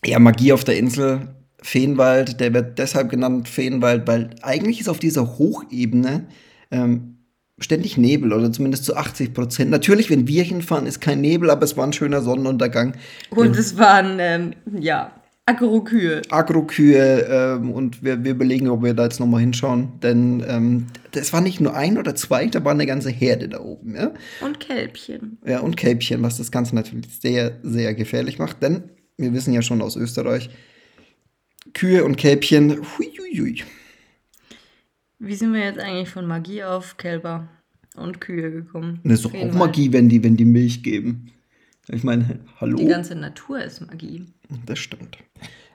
Ja, 0.06 0.20
Magie 0.20 0.54
auf 0.54 0.64
der 0.64 0.78
Insel, 0.78 1.28
Feenwald, 1.62 2.40
der 2.40 2.54
wird 2.54 2.80
deshalb 2.80 3.10
genannt 3.10 3.48
Feenwald, 3.48 4.08
weil 4.08 4.32
eigentlich 4.42 4.80
ist 4.80 4.90
auf 4.90 5.00
dieser 5.00 5.38
Hochebene 5.38 6.28
ähm, 6.72 7.18
ständig 7.60 7.98
Nebel 7.98 8.34
oder 8.34 8.52
zumindest 8.52 8.86
zu 8.86 8.96
80 8.96 9.34
Prozent. 9.34 9.70
Natürlich, 9.70 10.10
wenn 10.10 10.28
wir 10.28 10.44
hinfahren, 10.44 10.88
ist 10.88 11.02
kein 11.02 11.22
Nebel, 11.22 11.52
aber 11.52 11.64
es 11.64 11.78
war 11.78 11.86
ein 11.86 11.94
schöner 11.94 12.22
Sonnenuntergang. 12.22 12.96
Und 13.30 13.56
es 13.56 13.78
waren, 13.78 14.18
ähm, 14.20 14.54
ja, 14.80 15.12
Agrokühe. 15.46 16.22
Agrokühe 16.30 17.28
ähm, 17.30 17.72
und 17.72 18.04
wir, 18.04 18.24
wir 18.24 18.32
überlegen, 18.32 18.70
ob 18.70 18.84
wir 18.84 18.94
da 18.94 19.04
jetzt 19.04 19.20
nochmal 19.20 19.42
hinschauen, 19.42 20.00
denn 20.02 20.44
ähm, 20.48 20.88
das 21.12 21.34
war 21.34 21.42
nicht 21.42 21.60
nur 21.60 21.76
ein 21.76 21.98
oder 21.98 22.16
zwei, 22.16 22.46
da 22.46 22.64
war 22.64 22.72
eine 22.72 22.86
ganze 22.86 23.10
Herde 23.10 23.50
da 23.50 23.60
oben, 23.60 23.96
ja. 23.96 24.12
Und 24.42 24.60
Kälbchen. 24.60 25.40
Ja, 25.46 25.60
und 25.60 25.78
Kälbchen, 25.78 26.22
was 26.22 26.38
das 26.38 26.52
Ganze 26.52 26.76
natürlich 26.76 27.08
sehr, 27.20 27.54
sehr 27.64 27.94
gefährlich 27.96 28.40
macht, 28.40 28.62
denn 28.62 28.84
wir 29.18 29.34
wissen 29.34 29.54
ja 29.54 29.62
schon 29.62 29.82
aus 29.82 29.96
Österreich, 29.96 30.50
Kühe 31.74 32.04
und 32.04 32.18
Kälbchen, 32.18 32.72
hui, 32.72 33.12
hui, 33.18 33.38
hui. 33.38 33.64
Wie 35.20 35.36
sind 35.36 35.54
wir 35.54 35.64
jetzt 35.64 35.80
eigentlich 35.80 36.10
von 36.10 36.26
Magie 36.26 36.64
auf 36.64 36.98
Kälber 36.98 37.48
und 37.96 38.20
Kühe 38.20 38.52
gekommen? 38.52 39.00
Das 39.04 39.20
ist 39.20 39.26
doch 39.26 39.34
auch. 39.34 39.54
Magie, 39.54 39.94
wenn 39.94 40.10
die, 40.10 40.24
wenn 40.24 40.36
die 40.36 40.46
Milch 40.46 40.82
geben. 40.82 41.32
Ich 41.88 42.04
meine, 42.04 42.40
hallo? 42.60 42.78
Die 42.78 42.88
ganze 42.88 43.16
Natur 43.16 43.64
ist 43.64 43.82
Magie. 43.82 44.26
Das 44.66 44.80
stimmt. 44.80 45.18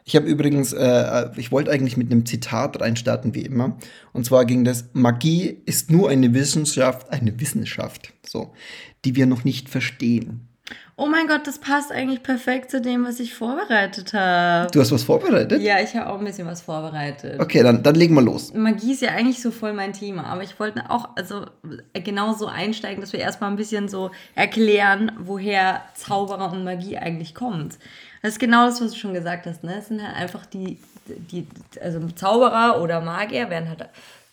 Ich 0.05 0.15
habe 0.15 0.27
übrigens, 0.27 0.73
äh, 0.73 1.31
ich 1.37 1.51
wollte 1.51 1.73
eigentlich 1.73 1.97
mit 1.97 2.13
einem 2.13 2.27
Zitat 2.27 2.81
reinstarten, 2.81 3.35
wie 3.35 3.43
immer. 3.43 3.77
Und 4.13 4.25
zwar 4.25 4.45
ging 4.45 4.65
das, 4.65 4.89
Magie 4.93 5.59
ist 5.67 5.91
nur 5.91 6.09
eine 6.11 6.33
Wissenschaft, 6.33 7.11
eine 7.11 7.39
Wissenschaft, 7.41 8.13
so, 8.25 8.55
die 9.05 9.17
wir 9.17 9.27
noch 9.27 9.43
nicht 9.43 9.69
verstehen. 9.69 10.49
Oh 10.97 11.07
mein 11.07 11.27
Gott, 11.27 11.47
das 11.47 11.59
passt 11.59 11.93
eigentlich 11.93 12.23
perfekt 12.23 12.71
zu 12.71 12.81
dem, 12.81 13.05
was 13.05 13.21
ich 13.21 13.35
vorbereitet 13.35 14.15
habe. 14.15 14.71
Du 14.71 14.81
hast 14.81 14.91
was 14.91 15.03
vorbereitet? 15.03 15.61
Ja, 15.61 15.79
ich 15.81 15.95
habe 15.95 16.11
auch 16.11 16.19
ein 16.19 16.25
bisschen 16.25 16.47
was 16.47 16.63
vorbereitet. 16.63 17.39
Okay, 17.39 17.63
dann, 17.63 17.83
dann 17.83 17.95
legen 17.95 18.15
wir 18.15 18.23
los. 18.23 18.55
Magie 18.55 18.93
ist 18.93 19.03
ja 19.03 19.11
eigentlich 19.11 19.43
so 19.43 19.51
voll 19.51 19.75
mein 19.75 19.93
Thema, 19.93 20.25
aber 20.25 20.43
ich 20.43 20.59
wollte 20.59 20.91
auch 20.91 21.11
also 21.15 21.45
genauso 21.93 22.47
einsteigen, 22.47 23.03
dass 23.03 23.13
wir 23.13 23.21
erstmal 23.21 23.51
ein 23.51 23.57
bisschen 23.57 23.89
so 23.89 24.11
erklären, 24.35 25.13
woher 25.19 25.83
Zauberer 25.95 26.51
und 26.51 26.65
Magie 26.65 26.97
eigentlich 26.97 27.35
kommt. 27.35 27.79
Das 28.23 28.33
ist 28.33 28.39
genau 28.39 28.67
das, 28.67 28.81
was 28.81 28.93
du 28.93 28.99
schon 28.99 29.15
gesagt 29.15 29.47
hast. 29.47 29.63
Ne? 29.63 29.77
Es 29.79 29.89
sind 29.89 30.03
halt 30.03 30.17
einfach 30.17 30.47
die, 30.47 30.79
die, 31.07 31.47
also 31.81 32.01
Zauberer 32.09 32.81
oder 32.83 33.03
Magier 33.03 33.51
werden 33.51 33.69
halt 33.69 33.89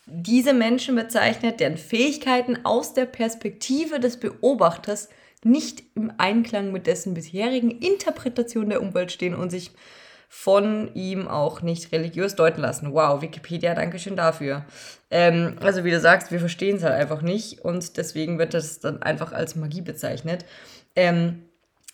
diese 0.05 0.53
Menschen 0.53 0.95
bezeichnet, 0.95 1.59
deren 1.59 1.77
Fähigkeiten 1.77 2.59
aus 2.63 2.93
der 2.93 3.05
Perspektive 3.05 3.99
des 3.99 4.17
Beobachters 4.17 5.09
nicht 5.45 5.83
im 5.95 6.11
Einklang 6.17 6.71
mit 6.71 6.87
dessen 6.87 7.13
bisherigen 7.13 7.71
Interpretation 7.71 8.69
der 8.69 8.81
Umwelt 8.81 9.11
stehen 9.11 9.35
und 9.35 9.49
sich 9.49 9.71
von 10.29 10.89
ihm 10.95 11.27
auch 11.27 11.61
nicht 11.61 11.91
religiös 11.91 12.35
deuten 12.35 12.61
lassen. 12.61 12.91
Wow, 12.93 13.21
Wikipedia, 13.21 13.75
danke 13.75 13.99
schön 13.99 14.15
dafür. 14.15 14.65
Ähm, 15.11 15.57
also 15.61 15.83
wie 15.83 15.91
du 15.91 15.99
sagst, 15.99 16.31
wir 16.31 16.39
verstehen 16.39 16.77
es 16.77 16.83
halt 16.83 16.95
einfach 16.95 17.21
nicht 17.21 17.59
und 17.63 17.97
deswegen 17.97 18.39
wird 18.39 18.55
das 18.55 18.79
dann 18.79 19.03
einfach 19.03 19.31
als 19.31 19.55
Magie 19.55 19.81
bezeichnet. 19.81 20.43
Ähm, 20.95 21.43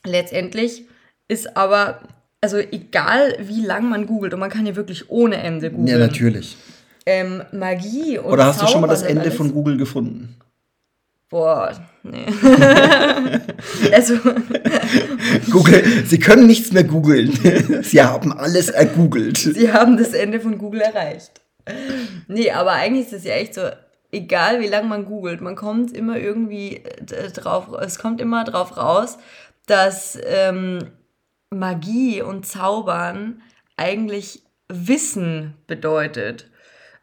letztendlich 0.05 0.83
ist 1.27 1.57
aber, 1.57 1.99
also 2.39 2.57
egal 2.57 3.35
wie 3.41 3.61
lang 3.65 3.89
man 3.89 4.05
googelt, 4.05 4.33
und 4.33 4.39
man 4.39 4.49
kann 4.49 4.65
ja 4.65 4.77
wirklich 4.77 5.09
ohne 5.09 5.35
Ende 5.37 5.69
googeln. 5.69 5.87
Ja, 5.87 5.97
natürlich. 5.97 6.55
Ähm, 7.05 7.43
Magie 7.51 8.19
und 8.19 8.31
Oder 8.31 8.45
hast 8.45 8.61
du 8.61 8.67
schon 8.67 8.81
mal 8.81 8.87
das 8.87 9.01
Ende 9.03 9.23
alles- 9.23 9.35
von 9.35 9.51
Google 9.51 9.75
gefunden? 9.77 10.37
Boah, 11.29 11.71
nee. 12.01 12.25
also, 13.93 14.15
Google, 15.51 15.83
Sie 16.05 16.17
können 16.17 16.47
nichts 16.47 16.71
mehr 16.71 16.83
googeln. 16.83 17.83
Sie 17.83 18.01
haben 18.01 18.33
alles 18.33 18.69
ergoogelt. 18.69 19.37
sie 19.37 19.71
haben 19.71 19.97
das 19.97 20.13
Ende 20.13 20.39
von 20.39 20.57
Google 20.57 20.81
erreicht. 20.81 21.41
Nee, 22.27 22.49
aber 22.51 22.71
eigentlich 22.71 23.07
ist 23.07 23.13
es 23.13 23.23
ja 23.25 23.33
echt 23.33 23.53
so, 23.53 23.61
egal 24.11 24.59
wie 24.59 24.67
lange 24.67 24.87
man 24.87 25.05
googelt, 25.05 25.41
man 25.41 25.55
kommt 25.55 25.95
immer 25.95 26.17
irgendwie 26.17 26.77
äh, 26.77 27.31
drauf, 27.31 27.67
es 27.79 27.99
kommt 27.99 28.19
immer 28.21 28.43
drauf 28.43 28.77
raus, 28.77 29.19
dass 29.67 30.17
ähm, 30.25 30.79
Magie 31.51 32.23
und 32.23 32.47
Zaubern 32.47 33.43
eigentlich 33.77 34.43
Wissen 34.67 35.53
bedeutet. 35.67 36.49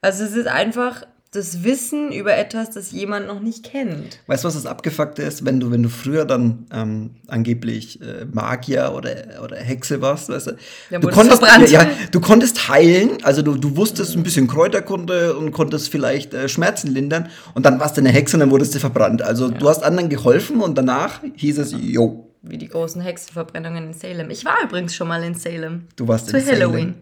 Also 0.00 0.24
es 0.24 0.32
ist 0.32 0.46
einfach 0.48 1.04
das 1.32 1.64
Wissen 1.64 2.12
über 2.12 2.36
etwas, 2.36 2.70
das 2.70 2.92
jemand 2.92 3.26
noch 3.26 3.40
nicht 3.40 3.64
kennt. 3.64 4.20
Weißt 4.26 4.44
du, 4.44 4.48
was 4.48 4.54
das 4.54 4.64
Abgefuckte 4.64 5.22
ist, 5.22 5.44
wenn 5.44 5.60
du, 5.60 5.70
wenn 5.70 5.82
du 5.82 5.88
früher 5.88 6.24
dann 6.24 6.66
ähm, 6.72 7.10
angeblich 7.26 8.00
äh, 8.00 8.24
Magier 8.24 8.92
oder, 8.94 9.42
oder 9.42 9.56
Hexe 9.56 10.00
warst, 10.00 10.28
weißt 10.28 10.46
du? 10.46 10.56
Ja, 10.90 10.98
du, 10.98 11.08
konntest, 11.08 11.42
verbrannt. 11.44 11.70
ja, 11.70 11.86
du 12.10 12.20
konntest 12.20 12.68
heilen, 12.68 13.18
also 13.22 13.42
du, 13.42 13.56
du 13.56 13.76
wusstest 13.76 14.16
ein 14.16 14.22
bisschen 14.22 14.46
Kräuterkunde 14.46 15.36
und 15.36 15.52
konntest 15.52 15.90
vielleicht 15.90 16.32
äh, 16.32 16.48
Schmerzen 16.48 16.88
lindern 16.92 17.28
und 17.54 17.66
dann 17.66 17.80
warst 17.80 17.96
du 17.96 18.00
eine 18.00 18.10
Hexe 18.10 18.36
und 18.36 18.40
dann 18.40 18.50
wurdest 18.50 18.74
du 18.74 18.78
verbrannt. 18.78 19.20
Also 19.20 19.50
du 19.50 19.68
hast 19.68 19.82
anderen 19.82 20.08
geholfen 20.08 20.60
und 20.60 20.78
danach 20.78 21.20
hieß 21.34 21.58
es, 21.58 21.74
yo, 21.78 22.30
Wie 22.42 22.56
die 22.56 22.68
großen 22.68 23.02
Hexenverbrennungen 23.02 23.88
in 23.88 23.92
Salem. 23.94 24.30
Ich 24.30 24.44
war 24.44 24.56
übrigens 24.64 24.94
schon 24.94 25.08
mal 25.08 25.22
in 25.22 25.34
Salem. 25.34 25.88
du 25.96 26.08
warst 26.08 26.28
Zu 26.28 26.38
in 26.38 26.44
Salem. 26.44 26.60
Halloween. 26.60 26.94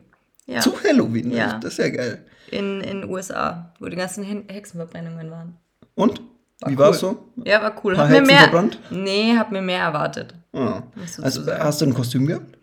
Ja. 0.47 0.61
Zu 0.61 0.73
Halloween? 0.83 1.31
Ja. 1.31 1.59
das 1.59 1.73
ist 1.73 1.78
ja 1.78 1.88
geil. 1.90 2.25
In 2.50 2.80
den 2.80 3.08
USA, 3.08 3.72
wo 3.80 3.86
die 3.86 3.96
ganzen 3.96 4.24
Hen- 4.24 4.48
Hexenverbrennungen 4.48 5.30
waren. 5.30 5.56
Und? 5.94 6.20
Wie 6.66 6.72
cool. 6.72 6.78
war's 6.78 7.00
so? 7.00 7.24
Ja, 7.44 7.62
war 7.62 7.74
cool. 7.84 7.94
Paar 7.94 8.04
Hab 8.04 8.10
mir 8.10 8.16
Hexen 8.18 8.34
mehr, 8.34 8.42
verbrannt? 8.42 8.78
Nee, 8.90 9.36
hab 9.36 9.52
mir 9.52 9.62
mehr 9.62 9.80
erwartet. 9.80 10.34
Ah. 10.52 10.82
Also, 11.20 11.44
hast 11.46 11.80
du 11.80 11.86
ein 11.86 11.94
Kostüm 11.94 12.26
gehabt? 12.26 12.56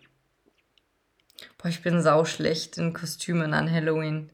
Boah, 1.58 1.68
ich 1.68 1.82
bin 1.82 2.00
sauschlecht 2.02 2.78
in 2.78 2.92
Kostümen 2.92 3.54
an 3.54 3.70
Halloween. 3.70 4.30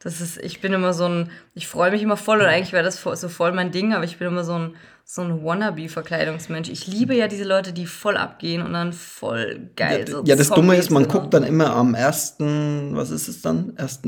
Das 0.00 0.20
ist, 0.20 0.38
ich 0.38 0.60
bin 0.60 0.72
immer 0.72 0.94
so 0.94 1.06
ein, 1.06 1.30
ich 1.54 1.68
freue 1.68 1.90
mich 1.90 2.02
immer 2.02 2.16
voll 2.16 2.40
und 2.40 2.46
eigentlich 2.46 2.72
wäre 2.72 2.84
das 2.84 3.00
so 3.02 3.28
voll 3.28 3.52
mein 3.52 3.70
Ding, 3.70 3.92
aber 3.92 4.04
ich 4.04 4.18
bin 4.18 4.28
immer 4.28 4.44
so 4.44 4.54
ein, 4.54 4.76
so 5.04 5.22
ein 5.22 5.44
Wannabe-Verkleidungsmensch. 5.44 6.70
Ich 6.70 6.86
liebe 6.86 7.14
ja 7.14 7.28
diese 7.28 7.44
Leute, 7.44 7.72
die 7.72 7.86
voll 7.86 8.16
abgehen 8.16 8.62
und 8.62 8.72
dann 8.72 8.92
voll 8.94 9.70
geil 9.76 10.06
so 10.08 10.22
ja, 10.24 10.36
das 10.36 10.48
Dumme 10.48 10.76
ist, 10.76 10.90
man 10.90 11.06
guckt 11.06 11.34
dann 11.34 11.42
immer 11.44 11.74
am 11.76 11.94
1., 11.94 12.36
was 12.38 13.10
ist 13.10 13.28
es 13.28 13.42
dann? 13.42 13.76
1. 13.76 14.00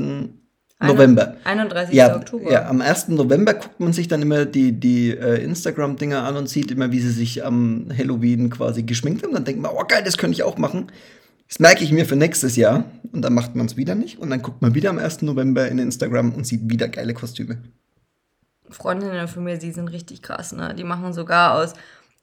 November. 0.87 1.35
31. 1.43 1.95
Ja, 1.95 2.15
Oktober. 2.15 2.51
ja, 2.51 2.67
am 2.67 2.81
1. 2.81 3.09
November 3.09 3.53
guckt 3.53 3.79
man 3.79 3.93
sich 3.93 4.07
dann 4.07 4.21
immer 4.21 4.45
die, 4.45 4.71
die 4.73 5.11
äh, 5.11 5.43
Instagram-Dinger 5.43 6.23
an 6.23 6.35
und 6.35 6.49
sieht 6.49 6.71
immer, 6.71 6.91
wie 6.91 6.99
sie 6.99 7.11
sich 7.11 7.45
am 7.45 7.87
Halloween 7.95 8.49
quasi 8.49 8.83
geschminkt 8.83 9.23
haben. 9.23 9.33
Dann 9.33 9.45
denkt 9.45 9.61
man, 9.61 9.71
oh 9.73 9.83
geil, 9.87 10.03
das 10.03 10.17
könnte 10.17 10.35
ich 10.35 10.43
auch 10.43 10.57
machen. 10.57 10.91
Das 11.47 11.59
merke 11.59 11.83
ich 11.83 11.91
mir 11.91 12.05
für 12.05 12.15
nächstes 12.15 12.55
Jahr. 12.55 12.85
Und 13.11 13.21
dann 13.21 13.33
macht 13.33 13.55
man 13.55 13.65
es 13.65 13.77
wieder 13.77 13.95
nicht. 13.95 14.19
Und 14.19 14.29
dann 14.29 14.41
guckt 14.41 14.61
man 14.61 14.73
wieder 14.75 14.89
am 14.89 14.99
1. 14.99 15.21
November 15.21 15.67
in 15.67 15.79
Instagram 15.79 16.33
und 16.33 16.47
sieht 16.47 16.69
wieder 16.69 16.87
geile 16.87 17.13
Kostüme. 17.13 17.57
Freundinnen 18.69 19.27
von 19.27 19.43
mir, 19.43 19.57
die 19.57 19.71
sind 19.71 19.89
richtig 19.89 20.21
krass, 20.21 20.51
ne? 20.51 20.73
Die 20.75 20.83
machen 20.83 21.13
sogar 21.13 21.55
aus, 21.55 21.73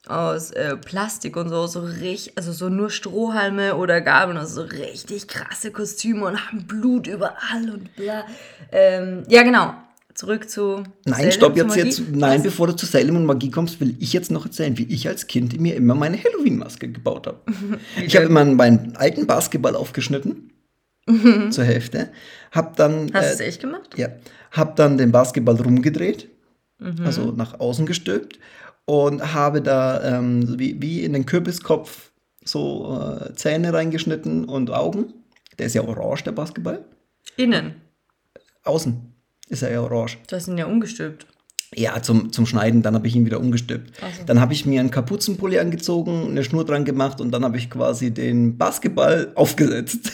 aus 0.07 0.51
äh, 0.51 0.75
Plastik 0.77 1.37
und 1.37 1.49
so, 1.49 1.67
so 1.67 1.81
richtig, 1.81 2.37
also 2.37 2.51
so 2.51 2.69
nur 2.69 2.89
Strohhalme 2.89 3.75
oder 3.75 4.01
Gabeln, 4.01 4.37
also 4.37 4.63
so 4.63 4.67
richtig 4.67 5.27
krasse 5.27 5.71
Kostüme 5.71 6.25
und 6.25 6.47
haben 6.47 6.65
Blut 6.65 7.07
überall 7.07 7.69
und 7.71 7.95
bla. 7.95 8.25
Ähm, 8.71 9.23
ja, 9.29 9.43
genau. 9.43 9.73
Zurück 10.13 10.49
zu. 10.49 10.83
Nein, 11.05 11.15
Salem, 11.19 11.31
stopp 11.31 11.55
jetzt, 11.57 11.75
jetzt. 11.75 12.01
Nein, 12.11 12.39
Was? 12.39 12.43
bevor 12.43 12.67
du 12.67 12.75
zu 12.75 12.85
Salem 12.85 13.15
und 13.15 13.25
Magie 13.25 13.49
kommst, 13.49 13.79
will 13.79 13.95
ich 13.99 14.11
jetzt 14.11 14.29
noch 14.29 14.45
erzählen, 14.45 14.77
wie 14.77 14.83
ich 14.83 15.07
als 15.07 15.27
Kind 15.27 15.59
mir 15.59 15.75
immer 15.75 15.95
meine 15.95 16.21
Halloween-Maske 16.21 16.89
gebaut 16.91 17.27
habe. 17.27 17.39
ich 18.05 18.15
habe 18.15 18.25
immer 18.25 18.43
meinen 18.43 18.95
alten 18.97 19.25
Basketball 19.25 19.75
aufgeschnitten. 19.75 20.51
zur 21.49 21.63
Hälfte. 21.63 22.11
Hab 22.51 22.75
dann. 22.75 23.09
Hast 23.13 23.23
du 23.23 23.29
äh, 23.29 23.33
es 23.33 23.39
echt 23.39 23.61
gemacht? 23.61 23.97
Ja. 23.97 24.09
Hab 24.51 24.75
dann 24.75 24.97
den 24.97 25.11
Basketball 25.11 25.55
rumgedreht, 25.55 26.27
Mhm. 26.81 27.05
also 27.05 27.31
nach 27.31 27.59
außen 27.59 27.85
gestülpt 27.85 28.39
und 28.91 29.33
habe 29.33 29.61
da 29.61 30.03
ähm, 30.03 30.59
wie, 30.59 30.81
wie 30.81 31.05
in 31.05 31.13
den 31.13 31.25
Kürbiskopf 31.25 32.11
so 32.43 32.99
äh, 32.99 33.33
Zähne 33.35 33.71
reingeschnitten 33.71 34.43
und 34.43 34.69
Augen. 34.69 35.13
Der 35.57 35.67
ist 35.67 35.75
ja 35.75 35.83
orange, 35.83 36.25
der 36.25 36.33
Basketball. 36.33 36.83
Innen. 37.37 37.75
Außen 38.65 38.99
ist 39.47 39.61
er 39.61 39.71
ja 39.71 39.79
orange. 39.81 40.17
Du 40.27 40.35
hast 40.35 40.49
ihn 40.49 40.57
ja 40.57 40.65
umgestülpt. 40.65 41.25
Ja, 41.73 42.01
zum, 42.01 42.33
zum 42.33 42.45
Schneiden, 42.45 42.81
dann 42.81 42.93
habe 42.93 43.07
ich 43.07 43.15
ihn 43.15 43.25
wieder 43.25 43.39
umgestülpt. 43.39 43.95
So. 43.95 44.25
Dann 44.25 44.41
habe 44.41 44.51
ich 44.51 44.65
mir 44.65 44.81
einen 44.81 44.91
Kapuzenpulli 44.91 45.57
angezogen, 45.57 46.27
eine 46.27 46.43
Schnur 46.43 46.65
dran 46.65 46.83
gemacht 46.83 47.21
und 47.21 47.31
dann 47.31 47.45
habe 47.45 47.55
ich 47.55 47.69
quasi 47.69 48.11
den 48.11 48.57
Basketball 48.57 49.31
aufgesetzt. 49.35 50.11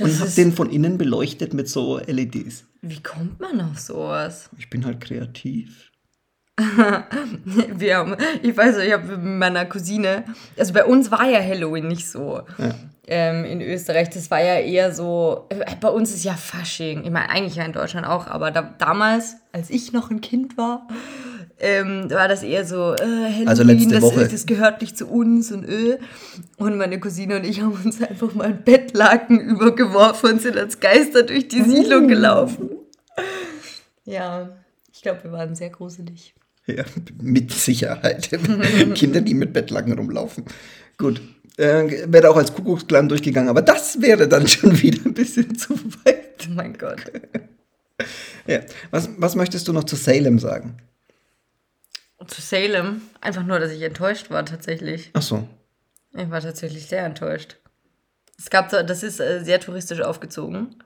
Und 0.00 0.18
habe 0.18 0.30
den 0.30 0.52
von 0.52 0.68
innen 0.68 0.98
beleuchtet 0.98 1.54
mit 1.54 1.68
so 1.68 1.98
LEDs. 1.98 2.64
wie 2.80 3.00
kommt 3.00 3.38
man 3.38 3.60
auf 3.60 3.78
sowas? 3.78 4.50
Ich 4.58 4.68
bin 4.68 4.84
halt 4.84 5.00
kreativ. 5.00 5.91
Wir 7.44 7.96
haben, 7.96 8.16
ich 8.42 8.56
weiß 8.56 8.76
nicht, 8.76 8.86
ich 8.86 8.92
habe 8.92 9.16
mit 9.16 9.38
meiner 9.38 9.64
Cousine, 9.66 10.24
also 10.58 10.72
bei 10.72 10.84
uns 10.84 11.10
war 11.10 11.28
ja 11.28 11.40
Halloween 11.40 11.88
nicht 11.88 12.08
so. 12.08 12.42
Ja. 12.58 12.74
Ähm, 13.08 13.44
in 13.44 13.60
Österreich, 13.60 14.10
das 14.10 14.30
war 14.30 14.40
ja 14.40 14.60
eher 14.60 14.92
so, 14.92 15.46
äh, 15.48 15.64
bei 15.80 15.88
uns 15.88 16.14
ist 16.14 16.24
ja 16.24 16.34
Fasching, 16.34 17.04
ich 17.04 17.10
meine 17.10 17.30
eigentlich 17.30 17.56
ja 17.56 17.64
in 17.64 17.72
Deutschland 17.72 18.06
auch, 18.06 18.28
aber 18.28 18.52
da, 18.52 18.62
damals, 18.78 19.36
als 19.50 19.70
ich 19.70 19.92
noch 19.92 20.10
ein 20.10 20.20
Kind 20.20 20.56
war, 20.56 20.86
ähm, 21.58 22.10
war 22.10 22.28
das 22.28 22.42
eher 22.42 22.64
so, 22.64 22.94
äh, 22.94 22.98
Halloween, 22.98 23.48
Also 23.48 23.64
das, 23.64 24.30
das 24.30 24.46
gehört 24.46 24.80
nicht 24.80 24.98
zu 24.98 25.06
uns 25.06 25.52
und 25.52 25.64
äh. 25.68 25.98
Und 26.56 26.76
meine 26.76 26.98
Cousine 26.98 27.36
und 27.36 27.44
ich 27.44 27.60
haben 27.60 27.72
uns 27.84 28.02
einfach 28.02 28.34
mal 28.34 28.48
ein 28.48 28.64
Bettlaken 28.64 29.38
übergeworfen 29.40 30.32
und 30.32 30.42
sind 30.42 30.56
als 30.56 30.80
Geister 30.80 31.22
durch 31.22 31.48
die 31.48 31.62
Siedlung 31.62 32.08
gelaufen. 32.08 32.70
Ja, 34.04 34.48
ich 34.92 35.02
glaube, 35.02 35.24
wir 35.24 35.32
waren 35.32 35.54
sehr 35.54 35.70
gruselig. 35.70 36.34
Ja, 36.66 36.84
mit 37.20 37.52
Sicherheit. 37.52 38.30
Kinder, 38.94 39.20
die 39.20 39.34
mit 39.34 39.52
Bettlaken 39.52 39.92
rumlaufen. 39.92 40.44
Gut. 40.96 41.20
Äh, 41.56 42.06
wäre 42.06 42.30
auch 42.30 42.36
als 42.36 42.54
Kuckucksklan 42.54 43.08
durchgegangen, 43.08 43.48
aber 43.50 43.62
das 43.62 44.00
wäre 44.00 44.28
dann 44.28 44.46
schon 44.46 44.80
wieder 44.80 45.04
ein 45.04 45.14
bisschen 45.14 45.56
zu 45.56 45.74
weit. 46.04 46.46
Oh 46.48 46.52
mein 46.54 46.78
Gott. 46.78 47.02
Ja. 48.46 48.60
Was, 48.90 49.08
was 49.16 49.34
möchtest 49.34 49.68
du 49.68 49.72
noch 49.72 49.84
zu 49.84 49.96
Salem 49.96 50.38
sagen? 50.38 50.76
Zu 52.26 52.40
Salem, 52.40 53.02
einfach 53.20 53.44
nur, 53.44 53.58
dass 53.58 53.72
ich 53.72 53.82
enttäuscht 53.82 54.30
war 54.30 54.44
tatsächlich. 54.44 55.10
Ach 55.12 55.22
so. 55.22 55.46
Ich 56.14 56.30
war 56.30 56.40
tatsächlich 56.40 56.86
sehr 56.86 57.04
enttäuscht. 57.04 57.56
Es 58.38 58.48
gab 58.50 58.70
so, 58.70 58.82
das 58.82 59.02
ist 59.02 59.20
äh, 59.20 59.42
sehr 59.44 59.60
touristisch 59.60 60.00
aufgezogen, 60.00 60.76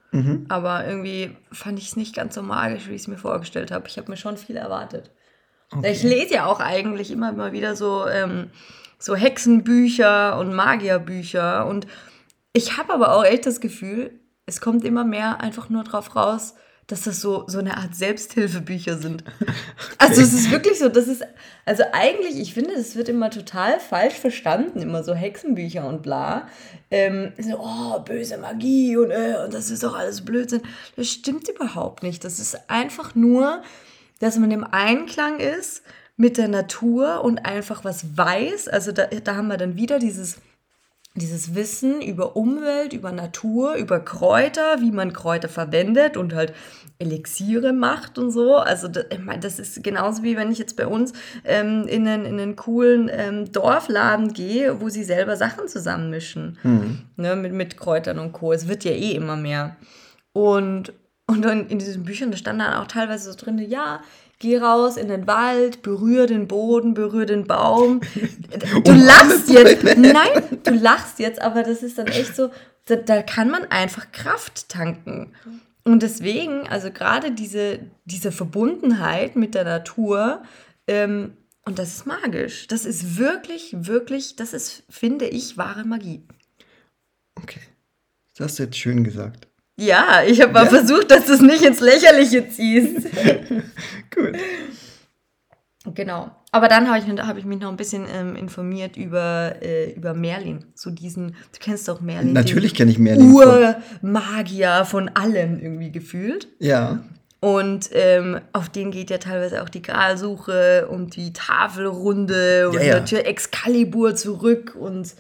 aber 0.49 0.87
irgendwie 0.87 1.37
fand 1.52 1.78
ich 1.78 1.88
es 1.88 1.97
nicht 1.97 2.14
ganz 2.14 2.35
so 2.35 2.42
magisch, 2.42 2.88
wie 2.88 2.95
ich 2.95 3.02
es 3.02 3.09
mir 3.09 3.18
vorgestellt 3.18 3.71
habe. 3.71 3.87
Ich 3.88 3.99
habe 3.99 4.11
mir 4.11 4.16
schon 4.16 4.37
viel 4.37 4.56
erwartet. 4.56 5.11
Ich 5.82 6.02
lese 6.02 6.35
ja 6.35 6.46
auch 6.46 6.61
eigentlich 6.61 7.11
immer 7.11 7.32
mal 7.32 7.52
wieder 7.52 7.75
so, 7.75 8.06
ähm, 8.06 8.50
so 8.99 9.16
Hexenbücher 9.16 10.38
und 10.38 10.54
Magierbücher 10.54 11.66
und 11.66 11.87
ich 12.52 12.78
habe 12.78 12.94
aber 12.94 13.14
auch 13.14 13.25
echt 13.25 13.44
das 13.44 13.61
Gefühl, 13.61 14.18
es 14.46 14.61
kommt 14.61 14.85
immer 14.85 15.04
mehr 15.04 15.40
einfach 15.40 15.68
nur 15.68 15.85
drauf 15.85 16.16
raus, 16.16 16.54
dass 16.87 17.02
das 17.02 17.20
so, 17.20 17.44
so 17.49 17.58
eine 17.58 17.76
Art 17.76 17.94
Selbsthilfebücher 17.94 18.96
sind. 18.96 19.25
Also 19.99 20.23
es 20.23 20.32
ist 20.32 20.50
wirklich 20.50 20.78
so, 20.78 20.88
das 20.88 21.08
ist, 21.08 21.25
also 21.64 21.82
eigentlich, 21.92 22.38
ich 22.38 22.54
finde, 22.54 22.75
das 22.76 22.94
wird 22.94 23.08
immer 23.08 23.28
total 23.30 23.80
falsch 23.80 24.14
verstanden, 24.14 24.80
immer 24.80 25.02
so 25.02 25.14
Hexenbücher 25.14 25.87
und 25.87 26.02
bla. 26.02 26.46
Ähm, 26.90 27.32
so, 27.38 27.58
oh, 27.58 27.99
böse 28.00 28.38
Magie 28.38 28.96
und, 28.96 29.11
äh, 29.11 29.37
und 29.44 29.52
das 29.52 29.70
ist 29.70 29.82
doch 29.82 29.96
alles 29.96 30.25
Blödsinn. 30.25 30.62
Das 30.94 31.08
stimmt 31.08 31.49
überhaupt 31.49 32.02
nicht. 32.04 32.25
Das 32.25 32.38
ist 32.38 32.70
einfach 32.70 33.14
nur, 33.14 33.62
dass 34.20 34.38
man 34.38 34.50
im 34.50 34.64
Einklang 34.64 35.40
ist 35.40 35.82
mit 36.16 36.38
der 36.38 36.49
Natur 36.49 37.23
und 37.23 37.44
einfach 37.44 37.85
was 37.85 38.16
weiß. 38.16 38.68
Also 38.68 38.92
da, 38.92 39.06
da 39.06 39.37
haben 39.37 39.49
wir 39.49 39.58
dann 39.58 39.76
wieder 39.76 39.99
dieses 39.99 40.38
dieses 41.16 41.54
Wissen 41.54 42.02
über 42.02 42.37
Umwelt, 42.37 42.92
über 42.92 43.11
Natur, 43.11 43.75
über 43.75 44.00
Kräuter, 44.00 44.80
wie 44.80 44.90
man 44.90 45.12
Kräuter 45.12 45.49
verwendet 45.49 46.16
und 46.16 46.35
halt 46.35 46.52
Elixiere 46.99 47.73
macht 47.73 48.18
und 48.18 48.30
so. 48.30 48.56
Also 48.56 48.88
das, 48.88 49.06
ich 49.11 49.18
meine, 49.18 49.40
das 49.40 49.58
ist 49.58 49.82
genauso 49.82 50.23
wie 50.23 50.37
wenn 50.37 50.52
ich 50.52 50.58
jetzt 50.58 50.76
bei 50.76 50.87
uns 50.87 51.12
ähm, 51.44 51.87
in, 51.88 52.06
einen, 52.06 52.26
in 52.26 52.38
einen 52.38 52.56
coolen 52.56 53.11
ähm, 53.11 53.50
Dorfladen 53.50 54.32
gehe, 54.32 54.80
wo 54.80 54.88
sie 54.88 55.04
selber 55.04 55.37
Sachen 55.37 55.68
zusammenmischen. 55.68 56.58
Ne, 57.16 57.37
mit, 57.37 57.52
mit 57.52 57.76
Kräutern 57.76 58.18
und 58.18 58.32
Co. 58.32 58.52
Es 58.52 58.68
wird 58.68 58.85
ja 58.85 58.92
eh 58.92 59.12
immer 59.12 59.37
mehr. 59.37 59.76
Und, 60.32 60.92
und 61.26 61.42
dann 61.42 61.68
in 61.68 61.78
diesen 61.78 62.04
Büchern, 62.04 62.30
da 62.30 62.37
stand 62.37 62.61
dann 62.61 62.75
auch 62.75 62.87
teilweise 62.87 63.30
so 63.30 63.37
drin, 63.37 63.59
ja, 63.59 64.02
geh 64.38 64.59
raus 64.59 64.97
in 64.97 65.09
den 65.09 65.26
Wald, 65.26 65.83
berühr 65.83 66.26
den 66.26 66.47
Boden, 66.47 66.95
berühr 66.95 67.26
den 67.26 67.47
Baum. 67.47 68.00
Du 68.85 68.92
lachst 68.92 69.50
jetzt. 69.50 69.85
Nein, 69.85 70.61
du 70.62 70.71
lachst 70.73 71.18
jetzt, 71.18 71.42
aber 71.42 71.62
das 71.62 71.83
ist 71.83 71.99
dann 71.99 72.06
echt 72.06 72.37
so, 72.37 72.50
da, 72.87 72.97
da 72.97 73.23
kann 73.23 73.50
man 73.50 73.64
einfach 73.71 74.12
Kraft 74.12 74.68
tanken. 74.68 75.33
Und 75.85 76.02
deswegen, 76.02 76.66
also 76.68 76.90
gerade 76.90 77.33
diese, 77.33 77.80
diese 78.04 78.33
Verbundenheit 78.33 79.37
mit 79.37 79.54
der 79.54 79.64
Natur, 79.64 80.42
ähm, 80.87 81.37
und 81.64 81.80
das 81.80 81.97
ist 81.97 82.06
magisch. 82.06 82.68
Das 82.68 82.85
ist 82.85 83.18
wirklich, 83.18 83.75
wirklich, 83.76 84.37
das 84.37 84.52
ist, 84.52 84.85
finde 84.88 85.26
ich, 85.26 85.59
wahre 85.59 85.85
Magie. 85.85 86.23
Okay. 87.35 87.61
Das 88.35 88.47
hast 88.47 88.59
du 88.59 88.62
jetzt 88.64 88.78
schön 88.78 89.02
gesagt. 89.02 89.49
Ja, 89.76 90.23
ich 90.26 90.40
habe 90.40 90.52
mal 90.52 90.64
Ja. 90.64 90.71
versucht, 90.71 91.11
dass 91.11 91.26
du 91.26 91.35
es 91.35 91.40
nicht 91.40 91.62
ins 91.62 91.80
Lächerliche 91.80 92.49
ziehst. 92.49 93.06
Gut. 94.14 94.37
Genau. 95.95 96.30
Aber 96.50 96.68
dann 96.68 96.88
habe 96.88 96.99
ich, 96.99 97.04
hab 97.23 97.37
ich 97.37 97.45
mich 97.45 97.61
noch 97.61 97.68
ein 97.68 97.76
bisschen 97.76 98.06
ähm, 98.12 98.35
informiert 98.35 98.97
über, 98.97 99.56
äh, 99.62 99.92
über 99.92 100.14
Merlin. 100.14 100.64
So 100.75 100.90
diesen, 100.90 101.28
du 101.33 101.59
kennst 101.61 101.87
doch 101.88 102.00
Merlin. 102.00 102.33
Natürlich 102.33 102.75
kenne 102.75 102.90
ich 102.90 102.99
Merlin. 102.99 103.33
Urmagier 103.33 104.85
von 104.87 105.09
allem 105.11 105.61
irgendwie 105.61 105.92
gefühlt. 105.92 106.49
ja. 106.59 107.00
Und 107.38 107.90
ähm, 107.92 108.40
auf 108.54 108.71
den 108.71 108.90
geht 108.90 109.11
ja 109.11 109.18
teilweise 109.18 109.62
auch 109.62 109.68
die 109.68 109.83
Gralsuche 109.83 110.88
und 110.88 111.14
die 111.16 111.35
Tafelrunde 111.35 112.71
und 112.71 112.75
Ja, 112.76 112.80
ja. 112.83 112.95
natürlich 112.99 113.26
Excalibur 113.26 114.16
zurück 114.16 114.75
und 114.75 115.14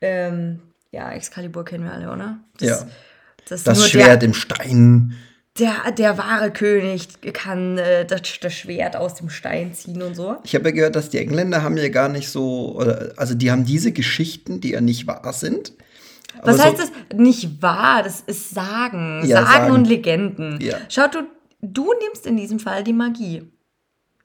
ähm, 0.00 0.58
ja, 0.90 1.12
Excalibur 1.12 1.64
kennen 1.64 1.84
wir 1.84 1.92
alle, 1.92 2.10
oder? 2.12 2.40
Ja. 2.60 2.78
Das, 3.48 3.64
Das 3.64 3.88
Schwert 3.88 4.22
im 4.22 4.34
Stein. 4.34 5.14
Der, 5.58 5.74
der, 5.84 5.92
der 5.92 6.18
wahre 6.18 6.50
König 6.50 7.08
kann 7.34 7.76
äh, 7.76 8.06
das, 8.06 8.22
das 8.40 8.54
Schwert 8.54 8.96
aus 8.96 9.16
dem 9.16 9.28
Stein 9.28 9.74
ziehen 9.74 10.00
und 10.00 10.14
so. 10.14 10.36
Ich 10.44 10.54
habe 10.54 10.70
ja 10.70 10.74
gehört, 10.74 10.96
dass 10.96 11.10
die 11.10 11.18
Engländer 11.18 11.62
haben 11.62 11.76
ja 11.76 11.88
gar 11.88 12.08
nicht 12.08 12.30
so, 12.30 12.74
oder, 12.74 13.12
also 13.16 13.34
die 13.34 13.50
haben 13.50 13.66
diese 13.66 13.92
Geschichten, 13.92 14.62
die 14.62 14.70
ja 14.70 14.80
nicht 14.80 15.06
wahr 15.06 15.32
sind. 15.34 15.74
Was 16.42 16.56
so, 16.56 16.64
heißt 16.64 16.78
das? 16.78 16.92
Nicht 17.14 17.60
wahr, 17.60 18.02
das 18.02 18.22
ist 18.22 18.50
Sagen. 18.50 19.22
Ja, 19.26 19.42
Sagen, 19.42 19.52
Sagen. 19.52 19.74
und 19.74 19.84
Legenden. 19.86 20.58
Ja. 20.62 20.78
Schau, 20.88 21.06
du, 21.08 21.24
du 21.60 21.92
nimmst 22.02 22.26
in 22.26 22.38
diesem 22.38 22.58
Fall 22.58 22.82
die 22.82 22.94
Magie. 22.94 23.42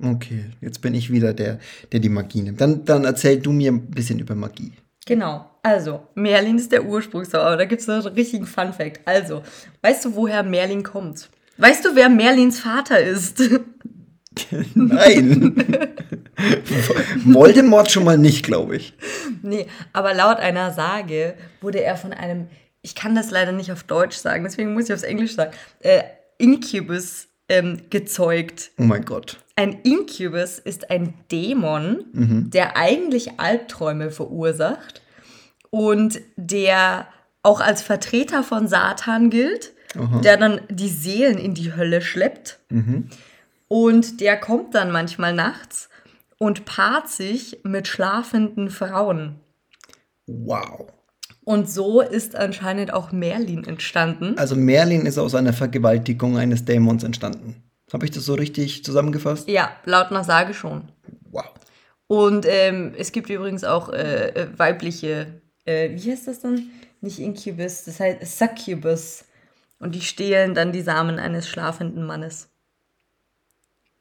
Okay, 0.01 0.45
jetzt 0.61 0.81
bin 0.81 0.93
ich 0.93 1.11
wieder 1.11 1.33
der, 1.33 1.59
der 1.91 1.99
die 1.99 2.09
Magie 2.09 2.43
nimmt. 2.43 2.61
Dann, 2.61 2.85
dann 2.85 3.03
erzähl 3.03 3.39
du 3.39 3.51
mir 3.51 3.71
ein 3.71 3.89
bisschen 3.89 4.19
über 4.19 4.35
Magie. 4.35 4.73
Genau. 5.07 5.49
Also, 5.63 6.01
Merlin 6.15 6.57
ist 6.57 6.71
der 6.71 6.85
Ursprungszauber. 6.85 7.45
Aber 7.45 7.57
da 7.57 7.65
gibt 7.65 7.81
es 7.81 7.87
noch 7.87 8.05
einen 8.05 8.15
richtigen 8.15 8.45
Fun-Fact. 8.45 9.01
Also, 9.05 9.41
weißt 9.81 10.05
du, 10.05 10.15
woher 10.15 10.43
Merlin 10.43 10.83
kommt? 10.83 11.29
Weißt 11.57 11.85
du, 11.85 11.95
wer 11.95 12.09
Merlins 12.09 12.59
Vater 12.59 12.99
ist? 12.99 13.41
Nein. 14.75 15.93
Voldemort 17.25 17.89
schon 17.89 18.03
mal 18.03 18.17
nicht, 18.17 18.45
glaube 18.45 18.75
ich. 18.75 18.93
nee, 19.41 19.65
aber 19.93 20.13
laut 20.13 20.37
einer 20.37 20.71
Sage 20.71 21.33
wurde 21.61 21.81
er 21.81 21.97
von 21.97 22.13
einem, 22.13 22.47
ich 22.83 22.93
kann 22.93 23.15
das 23.15 23.31
leider 23.31 23.51
nicht 23.51 23.71
auf 23.71 23.83
Deutsch 23.83 24.17
sagen, 24.17 24.43
deswegen 24.43 24.73
muss 24.73 24.85
ich 24.85 24.93
aufs 24.93 25.03
Englisch 25.03 25.33
sagen, 25.35 25.51
äh, 25.79 26.03
Incubus 26.37 27.29
ähm, 27.49 27.81
gezeugt. 27.89 28.71
Oh 28.77 28.83
mein 28.83 29.05
Gott. 29.05 29.37
Ein 29.57 29.79
Incubus 29.81 30.59
ist 30.59 30.91
ein 30.91 31.15
Dämon, 31.31 32.05
der 32.13 32.77
eigentlich 32.77 33.39
Albträume 33.39 34.11
verursacht 34.11 35.01
und 35.71 36.21
der 36.35 37.07
auch 37.41 37.59
als 37.59 37.81
Vertreter 37.81 38.43
von 38.43 38.67
Satan 38.67 39.31
gilt, 39.31 39.73
der 40.23 40.37
dann 40.37 40.61
die 40.69 40.89
Seelen 40.89 41.39
in 41.39 41.55
die 41.55 41.75
Hölle 41.75 42.01
schleppt. 42.01 42.59
Und 43.67 44.21
der 44.21 44.37
kommt 44.39 44.75
dann 44.75 44.91
manchmal 44.91 45.33
nachts 45.33 45.89
und 46.37 46.65
paart 46.65 47.09
sich 47.09 47.61
mit 47.63 47.87
schlafenden 47.87 48.69
Frauen. 48.69 49.37
Wow. 50.27 50.85
Und 51.43 51.67
so 51.67 52.01
ist 52.01 52.35
anscheinend 52.35 52.93
auch 52.93 53.11
Merlin 53.11 53.63
entstanden. 53.63 54.37
Also 54.37 54.55
Merlin 54.55 55.07
ist 55.07 55.17
aus 55.17 55.33
einer 55.33 55.53
Vergewaltigung 55.53 56.37
eines 56.37 56.63
Dämons 56.63 57.03
entstanden. 57.03 57.63
Habe 57.91 58.05
ich 58.05 58.11
das 58.11 58.25
so 58.25 58.33
richtig 58.33 58.83
zusammengefasst? 58.83 59.47
Ja, 59.47 59.71
laut 59.85 60.11
einer 60.11 60.23
Sage 60.23 60.53
schon. 60.53 60.91
Wow. 61.31 61.45
Und 62.07 62.45
ähm, 62.47 62.93
es 62.97 63.11
gibt 63.11 63.29
übrigens 63.29 63.63
auch 63.63 63.89
äh, 63.89 64.29
äh, 64.29 64.47
weibliche, 64.57 65.41
äh, 65.65 65.89
wie 65.91 66.11
heißt 66.11 66.27
das 66.27 66.41
dann? 66.41 66.69
Nicht 67.01 67.19
Incubus, 67.19 67.83
das 67.85 67.99
heißt 67.99 68.39
Succubus. 68.39 69.25
Und 69.79 69.93
die 69.93 70.01
stehlen 70.01 70.53
dann 70.53 70.71
die 70.71 70.81
Samen 70.81 71.19
eines 71.19 71.47
schlafenden 71.47 72.05
Mannes. 72.05 72.49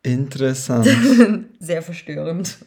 Interessant. 0.03 0.89
Sehr 1.59 1.83
verstörend. 1.83 2.59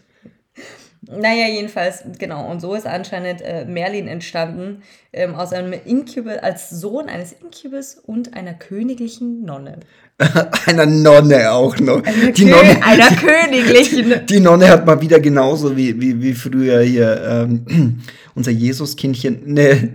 Naja, 1.02 1.48
jedenfalls, 1.48 2.04
genau. 2.18 2.50
Und 2.52 2.60
so 2.60 2.74
ist 2.76 2.86
anscheinend 2.86 3.42
äh, 3.42 3.64
Merlin 3.66 4.08
entstanden, 4.08 4.82
ähm, 5.14 5.34
aus 5.34 5.54
einem 5.54 5.74
Incubus, 5.86 6.38
als 6.42 6.70
Sohn 6.70 7.08
eines 7.08 7.32
Incubus 7.32 7.96
und 8.06 8.34
einer 8.36 8.54
königlichen 8.54 9.44
Nonne. 9.46 9.80
einer 10.66 10.86
Nonne 10.86 11.52
auch 11.52 11.80
noch. 11.80 12.04
Eine 12.04 12.34
Die 12.34 12.44
Kö- 12.46 12.50
Nonne, 12.50 12.84
einer 12.86 13.16
königlichen. 13.16 14.26
die 14.26 14.40
Nonne 14.42 14.68
hat 14.68 14.86
mal 14.86 15.00
wieder 15.02 15.22
genauso 15.22 15.78
wie, 15.78 16.00
wie, 16.02 16.22
wie 16.22 16.34
früher 16.34 16.82
hier 16.82 17.48
ähm, 17.48 18.02
unser 18.36 18.52
Jesuskindchen, 18.52 19.54
ne, 19.54 19.94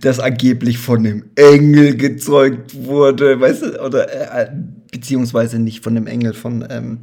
das 0.00 0.20
angeblich 0.20 0.78
von 0.78 0.98
einem 1.00 1.24
Engel 1.34 1.96
gezeugt 1.96 2.76
wurde, 2.84 3.40
weißt 3.40 3.62
du, 3.62 3.84
oder 3.84 4.40
äh, 4.42 4.50
beziehungsweise 4.92 5.58
nicht 5.58 5.82
von 5.82 5.96
einem 5.96 6.06
Engel, 6.06 6.32
von 6.34 6.64
ähm, 6.70 6.98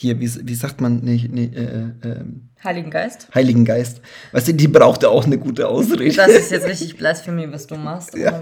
hier, 0.00 0.18
wie, 0.18 0.30
wie 0.48 0.54
sagt 0.54 0.80
man, 0.80 1.00
nicht, 1.00 1.30
nicht, 1.30 1.54
äh, 1.54 1.82
äh, 2.00 2.24
Heiligen 2.64 2.90
Geist. 2.90 3.28
Heiligen 3.34 3.66
Geist. 3.66 4.00
Weißt 4.32 4.48
du, 4.48 4.54
die 4.54 4.68
brauchte 4.68 5.10
auch 5.10 5.26
eine 5.26 5.36
gute 5.36 5.68
Ausrede. 5.68 6.10
Das 6.14 6.30
ist 6.30 6.50
jetzt 6.50 6.66
richtig 6.66 6.96
Blasphemie, 6.96 7.48
was 7.50 7.66
du 7.66 7.76
machst. 7.76 8.14
Ja. 8.14 8.40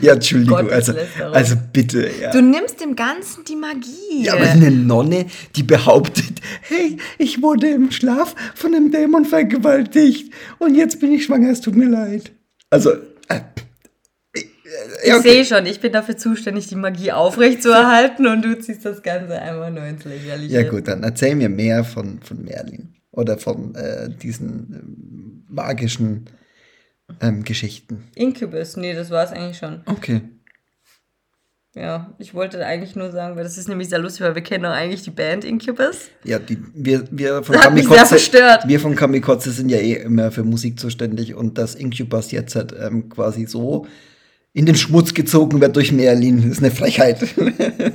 Ja, 0.00 0.12
Entschuldigung, 0.14 0.70
also, 0.70 0.92
also 1.32 1.56
bitte, 1.72 2.08
ja. 2.20 2.30
Du 2.30 2.42
nimmst 2.42 2.80
dem 2.80 2.94
Ganzen 2.94 3.44
die 3.44 3.56
Magie. 3.56 4.22
Ja, 4.22 4.34
aber 4.34 4.48
eine 4.48 4.70
Nonne, 4.70 5.26
die 5.56 5.64
behauptet, 5.64 6.40
hey, 6.62 6.96
ich 7.18 7.42
wurde 7.42 7.70
im 7.70 7.90
Schlaf 7.90 8.36
von 8.54 8.72
einem 8.72 8.92
Dämon 8.92 9.24
vergewaltigt 9.24 10.32
und 10.60 10.76
jetzt 10.76 11.00
bin 11.00 11.12
ich 11.12 11.24
schwanger, 11.24 11.50
es 11.50 11.60
tut 11.60 11.74
mir 11.74 11.88
leid. 11.88 12.30
Also, 12.70 12.92
äh, 13.28 13.40
ich 15.04 15.14
okay. 15.14 15.22
sehe 15.22 15.44
schon, 15.44 15.66
ich 15.66 15.80
bin 15.80 15.92
dafür 15.92 16.16
zuständig, 16.16 16.66
die 16.66 16.76
Magie 16.76 17.12
aufrechtzuerhalten 17.12 18.26
und 18.26 18.42
du 18.42 18.58
ziehst 18.58 18.84
das 18.84 19.02
Ganze 19.02 19.40
einfach 19.40 19.70
nur 19.70 19.84
ins 19.84 20.04
Lächerliche. 20.04 20.54
ja 20.54 20.68
gut, 20.68 20.88
dann 20.88 21.02
erzähl 21.02 21.34
mir 21.34 21.48
mehr 21.48 21.84
von, 21.84 22.20
von 22.22 22.44
Merlin 22.44 22.94
oder 23.10 23.38
von 23.38 23.74
äh, 23.74 24.10
diesen 24.10 24.48
ähm, 24.48 25.44
magischen 25.48 26.26
ähm, 27.20 27.44
Geschichten. 27.44 28.04
Incubus, 28.14 28.76
nee, 28.76 28.94
das 28.94 29.10
war 29.10 29.24
es 29.24 29.32
eigentlich 29.32 29.58
schon. 29.58 29.82
Okay. 29.86 30.22
Ja, 31.76 32.14
ich 32.18 32.34
wollte 32.34 32.64
eigentlich 32.64 32.94
nur 32.94 33.10
sagen, 33.10 33.34
weil 33.34 33.42
das 33.42 33.58
ist 33.58 33.68
nämlich 33.68 33.88
sehr 33.88 33.98
lustig, 33.98 34.20
weil 34.20 34.36
wir 34.36 34.42
kennen 34.42 34.62
doch 34.62 34.70
eigentlich 34.70 35.02
die 35.02 35.10
Band 35.10 35.44
Incubus. 35.44 36.08
Ja, 36.22 36.38
die, 36.38 36.58
wir, 36.72 37.04
wir 37.10 37.42
von 37.42 37.56
verstört. 37.56 38.68
wir 38.68 38.78
von 38.78 38.94
Kamikotze 38.94 39.50
sind 39.50 39.70
ja 39.70 39.78
eh 39.78 39.94
immer 39.94 40.30
für 40.30 40.44
Musik 40.44 40.78
zuständig 40.78 41.34
und 41.34 41.58
dass 41.58 41.74
Incubus 41.74 42.30
jetzt 42.30 42.54
halt 42.54 42.72
ähm, 42.80 43.08
quasi 43.08 43.46
so 43.46 43.86
in 44.54 44.66
den 44.66 44.76
Schmutz 44.76 45.12
gezogen 45.12 45.60
wird 45.60 45.76
durch 45.76 45.92
Merlin, 45.92 46.50
ist 46.50 46.60
eine 46.60 46.70
Frechheit. 46.70 47.22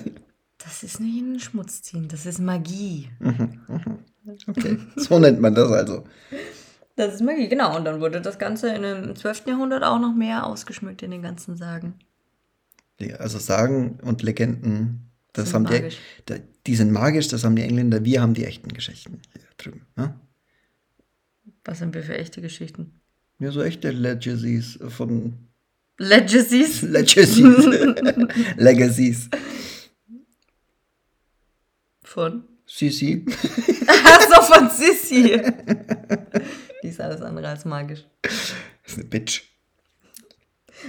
Das 0.61 0.83
ist 0.83 0.99
nicht 0.99 1.17
in 1.17 1.31
den 1.31 1.39
Schmutz 1.39 1.81
ziehen, 1.81 2.07
das 2.07 2.25
ist 2.25 2.39
Magie. 2.39 3.09
okay, 4.47 4.77
so 4.95 5.17
nennt 5.19 5.41
man 5.41 5.55
das 5.55 5.69
also. 5.71 6.03
Das 6.95 7.15
ist 7.15 7.21
Magie, 7.21 7.49
genau. 7.49 7.75
Und 7.75 7.85
dann 7.85 7.99
wurde 7.99 8.21
das 8.21 8.37
Ganze 8.37 8.69
in 8.73 8.83
dem 8.83 9.15
12. 9.15 9.47
Jahrhundert 9.47 9.83
auch 9.83 9.99
noch 9.99 10.13
mehr 10.13 10.45
ausgeschmückt 10.45 11.01
in 11.01 11.11
den 11.11 11.21
ganzen 11.21 11.57
Sagen. 11.57 11.95
Also 13.17 13.39
Sagen 13.39 13.99
und 14.03 14.21
Legenden, 14.21 15.09
das 15.33 15.49
Sind 15.49 15.55
haben 15.55 15.63
magisch. 15.63 15.97
die, 16.29 16.41
die 16.67 16.75
sind 16.75 16.91
magisch, 16.91 17.29
das 17.29 17.43
haben 17.43 17.55
die 17.55 17.63
Engländer, 17.63 18.05
wir 18.05 18.21
haben 18.21 18.33
die 18.33 18.45
echten 18.45 18.69
Geschichten 18.69 19.21
hier 19.33 19.43
drüben. 19.57 19.85
Ne? 19.97 20.13
Was 21.65 21.79
sind 21.79 21.93
wir 21.93 22.03
für 22.03 22.17
echte 22.17 22.41
Geschichten? 22.41 22.99
Ja, 23.39 23.51
so 23.51 23.61
echte 23.61 23.91
Legacies 23.91 24.79
von 24.89 25.48
Legacies? 25.99 26.81
Legacies. 26.83 27.37
Legacies. 28.57 29.29
Von? 32.03 32.43
Sisi. 32.65 33.25
Achso, 33.87 34.41
von 34.41 34.69
Sissy. 34.69 35.41
Die 36.81 36.87
ist 36.87 37.01
alles 37.01 37.21
andere 37.21 37.49
als 37.49 37.65
magisch. 37.65 38.05
Das 38.21 38.53
ist 38.85 38.97
eine 38.97 39.05
Bitch. 39.05 39.43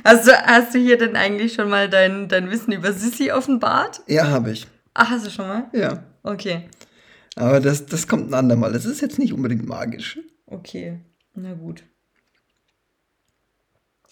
Hast 0.04 0.28
du, 0.28 0.32
hast 0.32 0.74
du 0.74 0.78
hier 0.78 0.96
denn 0.96 1.16
eigentlich 1.16 1.54
schon 1.54 1.68
mal 1.68 1.88
dein, 1.88 2.28
dein 2.28 2.50
Wissen 2.50 2.72
über 2.72 2.92
Sissy 2.92 3.32
offenbart? 3.32 4.02
Ja, 4.06 4.28
habe 4.28 4.52
ich. 4.52 4.66
Ach, 4.94 5.10
hast 5.10 5.26
du 5.26 5.30
schon 5.30 5.48
mal? 5.48 5.68
Ja. 5.72 6.04
Okay. 6.22 6.68
Aber 7.34 7.60
das, 7.60 7.86
das 7.86 8.06
kommt 8.06 8.30
ein 8.30 8.34
andermal. 8.34 8.72
Das 8.72 8.84
ist 8.84 9.00
jetzt 9.00 9.18
nicht 9.18 9.32
unbedingt 9.32 9.66
magisch. 9.66 10.18
Okay. 10.46 11.00
Na 11.34 11.54
gut. 11.54 11.82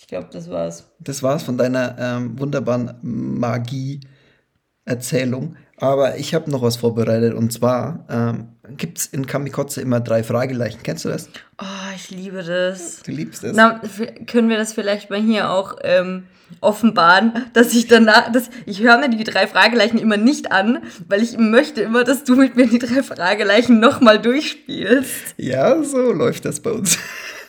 Ich 0.09 0.11
glaube, 0.11 0.29
das 0.33 0.49
war's. 0.49 0.91
Das 1.01 1.23
war's 1.23 1.43
von 1.43 1.59
deiner 1.59 1.95
ähm, 1.99 2.39
wunderbaren 2.39 2.95
Magie-Erzählung. 3.03 5.57
Aber 5.77 6.17
ich 6.17 6.35
habe 6.35 6.51
noch 6.51 6.63
was 6.63 6.79
vorbereitet. 6.79 7.35
Und 7.35 7.53
zwar 7.53 8.07
ähm, 8.09 8.49
gibt 8.79 8.97
es 8.97 9.05
in 9.05 9.27
Kamikotze 9.27 9.83
immer 9.83 10.01
drei 10.01 10.23
Frageleichen. 10.23 10.83
Kennst 10.83 11.05
du 11.05 11.11
das? 11.11 11.29
Oh, 11.61 11.93
ich 11.95 12.09
liebe 12.09 12.43
das. 12.43 13.03
Du 13.03 13.11
liebst 13.11 13.45
es. 13.45 13.55
Na, 13.55 13.83
können 14.27 14.49
wir 14.49 14.57
das 14.57 14.73
vielleicht 14.73 15.11
mal 15.11 15.21
hier 15.21 15.51
auch 15.51 15.77
ähm, 15.83 16.25
offenbaren, 16.63 17.45
dass 17.53 17.75
ich 17.75 17.87
danach, 17.87 18.33
dass 18.33 18.49
ich 18.65 18.81
höre 18.81 18.97
mir 18.97 19.11
die 19.11 19.25
drei 19.25 19.47
Frageleichen 19.47 19.99
immer 19.99 20.17
nicht 20.17 20.51
an, 20.51 20.85
weil 21.07 21.21
ich 21.21 21.37
möchte 21.37 21.83
immer, 21.83 22.05
dass 22.05 22.25
du 22.25 22.35
mit 22.35 22.57
mir 22.57 22.67
die 22.67 22.79
drei 22.79 23.03
Frageleichen 23.03 23.79
nochmal 23.79 24.23
durchspielst. 24.23 25.35
Ja, 25.37 25.85
so 25.85 26.13
läuft 26.13 26.47
das 26.47 26.61
bei 26.61 26.71
uns. 26.71 26.97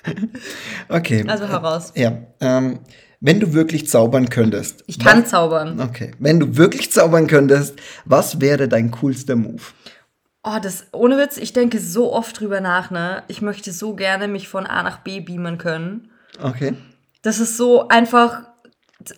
okay. 0.90 1.26
Also 1.28 1.48
heraus. 1.48 1.92
Ja. 1.96 2.18
Ähm, 2.40 2.80
wenn 3.22 3.40
du 3.40 3.54
wirklich 3.54 3.88
zaubern 3.90 4.30
könntest. 4.30 4.84
Ich 4.88 5.00
kann 5.00 5.24
was- 5.24 5.30
zaubern. 5.30 5.80
Okay. 5.82 6.12
Wenn 6.20 6.40
du 6.40 6.56
wirklich 6.58 6.92
zaubern 6.92 7.28
könntest, 7.28 7.76
was 8.06 8.40
wäre 8.40 8.68
dein 8.68 8.92
coolster 8.92 9.36
Move? 9.36 9.62
Oh, 10.44 10.58
das, 10.62 10.86
ohne 10.94 11.18
Witz, 11.18 11.38
ich 11.38 11.52
denke 11.52 11.80
so 11.80 12.14
oft 12.14 12.40
drüber 12.40 12.62
nach, 12.62 12.92
ne? 12.92 13.24
Ich 13.28 13.42
möchte 13.42 13.74
so 13.74 13.94
gerne 13.94 14.30
mich 14.30 14.48
von 14.48 14.66
A 14.66 14.84
nach 14.84 15.00
B 15.00 15.20
beamen 15.20 15.58
können. 15.58 16.12
Okay. 16.42 16.76
Das 17.22 17.40
ist 17.40 17.58
so 17.58 17.90
einfach, 17.90 18.44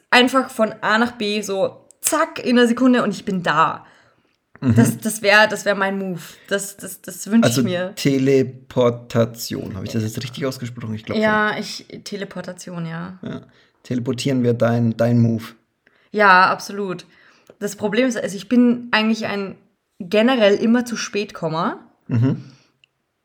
einfach 0.09 0.49
von 0.49 0.73
A 0.81 0.97
nach 0.97 1.11
B, 1.13 1.41
so 1.41 1.85
zack, 2.01 2.43
in 2.43 2.57
einer 2.57 2.67
Sekunde 2.67 3.03
und 3.03 3.11
ich 3.11 3.23
bin 3.23 3.43
da. 3.43 3.85
Das, 4.61 4.99
das 4.99 5.23
wäre 5.23 5.47
das 5.49 5.65
wär 5.65 5.73
mein 5.73 5.97
Move. 5.97 6.21
Das, 6.47 6.77
das, 6.77 7.01
das 7.01 7.25
wünsche 7.31 7.47
Also 7.49 7.61
ich 7.61 7.65
mir. 7.65 7.93
Teleportation. 7.95 9.75
Habe 9.75 9.85
ich 9.85 9.91
das 9.91 10.03
jetzt 10.03 10.21
richtig 10.21 10.45
ausgesprochen? 10.45 10.93
Ich 10.93 11.03
glaube. 11.03 11.19
Ja, 11.19 11.57
ich, 11.57 11.87
Teleportation, 12.03 12.85
ja. 12.85 13.17
Ja. 13.23 13.41
Teleportieren 13.81 14.43
wir 14.43 14.53
dein, 14.53 14.95
dein 14.95 15.19
Move. 15.19 15.43
Ja, 16.11 16.51
absolut. 16.51 17.05
Das 17.59 17.75
Problem 17.75 18.07
ist, 18.07 18.17
also 18.17 18.35
ich 18.35 18.49
bin 18.49 18.89
eigentlich 18.91 19.25
ein 19.25 19.55
generell 19.99 20.55
immer 20.55 20.85
zu 20.85 20.95
spät 20.95 21.33
Komma. 21.33 21.79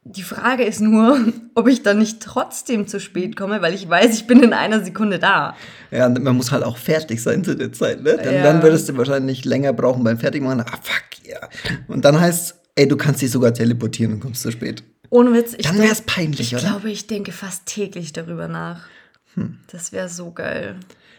Die 0.08 0.22
Frage 0.22 0.64
ist 0.64 0.80
nur, 0.80 1.18
ob 1.54 1.66
ich 1.68 1.82
dann 1.82 1.98
nicht 1.98 2.20
trotzdem 2.20 2.86
zu 2.86 3.00
spät 3.00 3.36
komme, 3.36 3.60
weil 3.62 3.74
ich 3.74 3.88
weiß, 3.88 4.14
ich 4.14 4.26
bin 4.26 4.42
in 4.42 4.52
einer 4.52 4.84
Sekunde 4.84 5.18
da. 5.18 5.56
Ja, 5.90 6.08
man 6.08 6.36
muss 6.36 6.52
halt 6.52 6.62
auch 6.64 6.76
fertig 6.76 7.22
sein 7.22 7.42
zu 7.44 7.56
der 7.56 7.72
Zeit, 7.72 8.02
ne? 8.02 8.16
Dann, 8.22 8.34
Ja. 8.34 8.42
dann 8.42 8.62
würdest 8.62 8.88
du 8.88 8.96
wahrscheinlich 8.96 9.44
länger 9.44 9.72
brauchen 9.72 10.04
beim 10.04 10.18
Fertigmachen. 10.18 10.60
Ah, 10.60 10.78
fuck, 10.82 11.26
ja. 11.28 11.40
Und 11.88 12.04
dann 12.04 12.20
heißt 12.20 12.54
ey, 12.78 12.86
du 12.86 12.96
kannst 12.98 13.22
dich 13.22 13.30
sogar 13.30 13.54
teleportieren 13.54 14.12
und 14.12 14.20
kommst 14.20 14.42
zu 14.42 14.52
spät. 14.52 14.84
Ohne 15.08 15.32
Witz. 15.32 15.54
Ich 15.56 15.64
Dann 15.66 15.76
denk- 15.76 15.88
wär's 15.88 16.02
peinlich, 16.02 16.40
Ich 16.52 16.54
oder? 16.54 16.62
Hm. 16.64 16.70
glaube, 16.72 16.90
ich 16.90 17.06
denke 17.06 17.32
fast 17.32 17.64
täglich 17.66 18.12
darüber 18.12 18.48
nach. 18.48 18.82
Das 19.72 19.92
wäre 19.92 20.08
so 20.10 20.30
geil. 20.32 20.76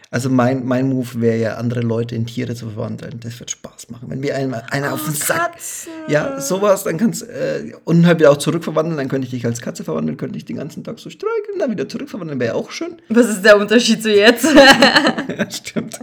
Also 0.10 0.30
mein, 0.30 0.66
mein 0.66 0.88
Move 0.88 1.22
wäre 1.22 1.38
ja, 1.38 1.56
andere 1.56 1.82
Leute 1.82 2.16
in 2.16 2.26
Tiere 2.26 2.56
zu 2.56 2.70
verwandeln. 2.70 3.20
Das 3.20 3.40
wird 3.40 3.52
Spaß 3.52 3.90
machen. 3.90 4.10
Wenn 4.10 4.22
wir 4.22 4.36
einmal 4.36 4.64
einer 4.72 4.94
auf 4.94 5.04
den 5.04 5.14
Sack. 5.14 5.54
Katzen. 5.54 5.92
Ja, 6.08 6.40
sowas, 6.40 6.84
dann 6.84 6.98
kannst 6.98 7.24
äh, 7.24 7.74
und 7.84 8.06
halt 8.06 8.20
wieder 8.20 8.32
auch 8.32 8.38
zurückverwandeln, 8.38 8.98
dann 8.98 9.10
könnte 9.10 9.26
ich 9.26 9.32
dich 9.32 9.46
als 9.46 9.60
Katze 9.60 9.84
verwandeln, 9.84 10.18
könnte 10.18 10.38
ich 10.38 10.46
den 10.46 10.56
ganzen 10.58 10.84
Tag 10.84 11.00
so 11.00 11.10
streicheln, 11.10 11.60
dann 11.60 11.72
wieder 11.72 11.90
zurückverwandeln, 11.90 12.40
wäre 12.40 12.56
auch 12.56 12.72
schön. 12.72 12.98
Was 13.10 13.28
ist 13.28 13.44
der 13.44 13.58
Unterschied 13.58 14.02
zu 14.02 14.12
jetzt? 14.12 14.48
Ja, 15.28 15.52
stimmt. 15.52 16.00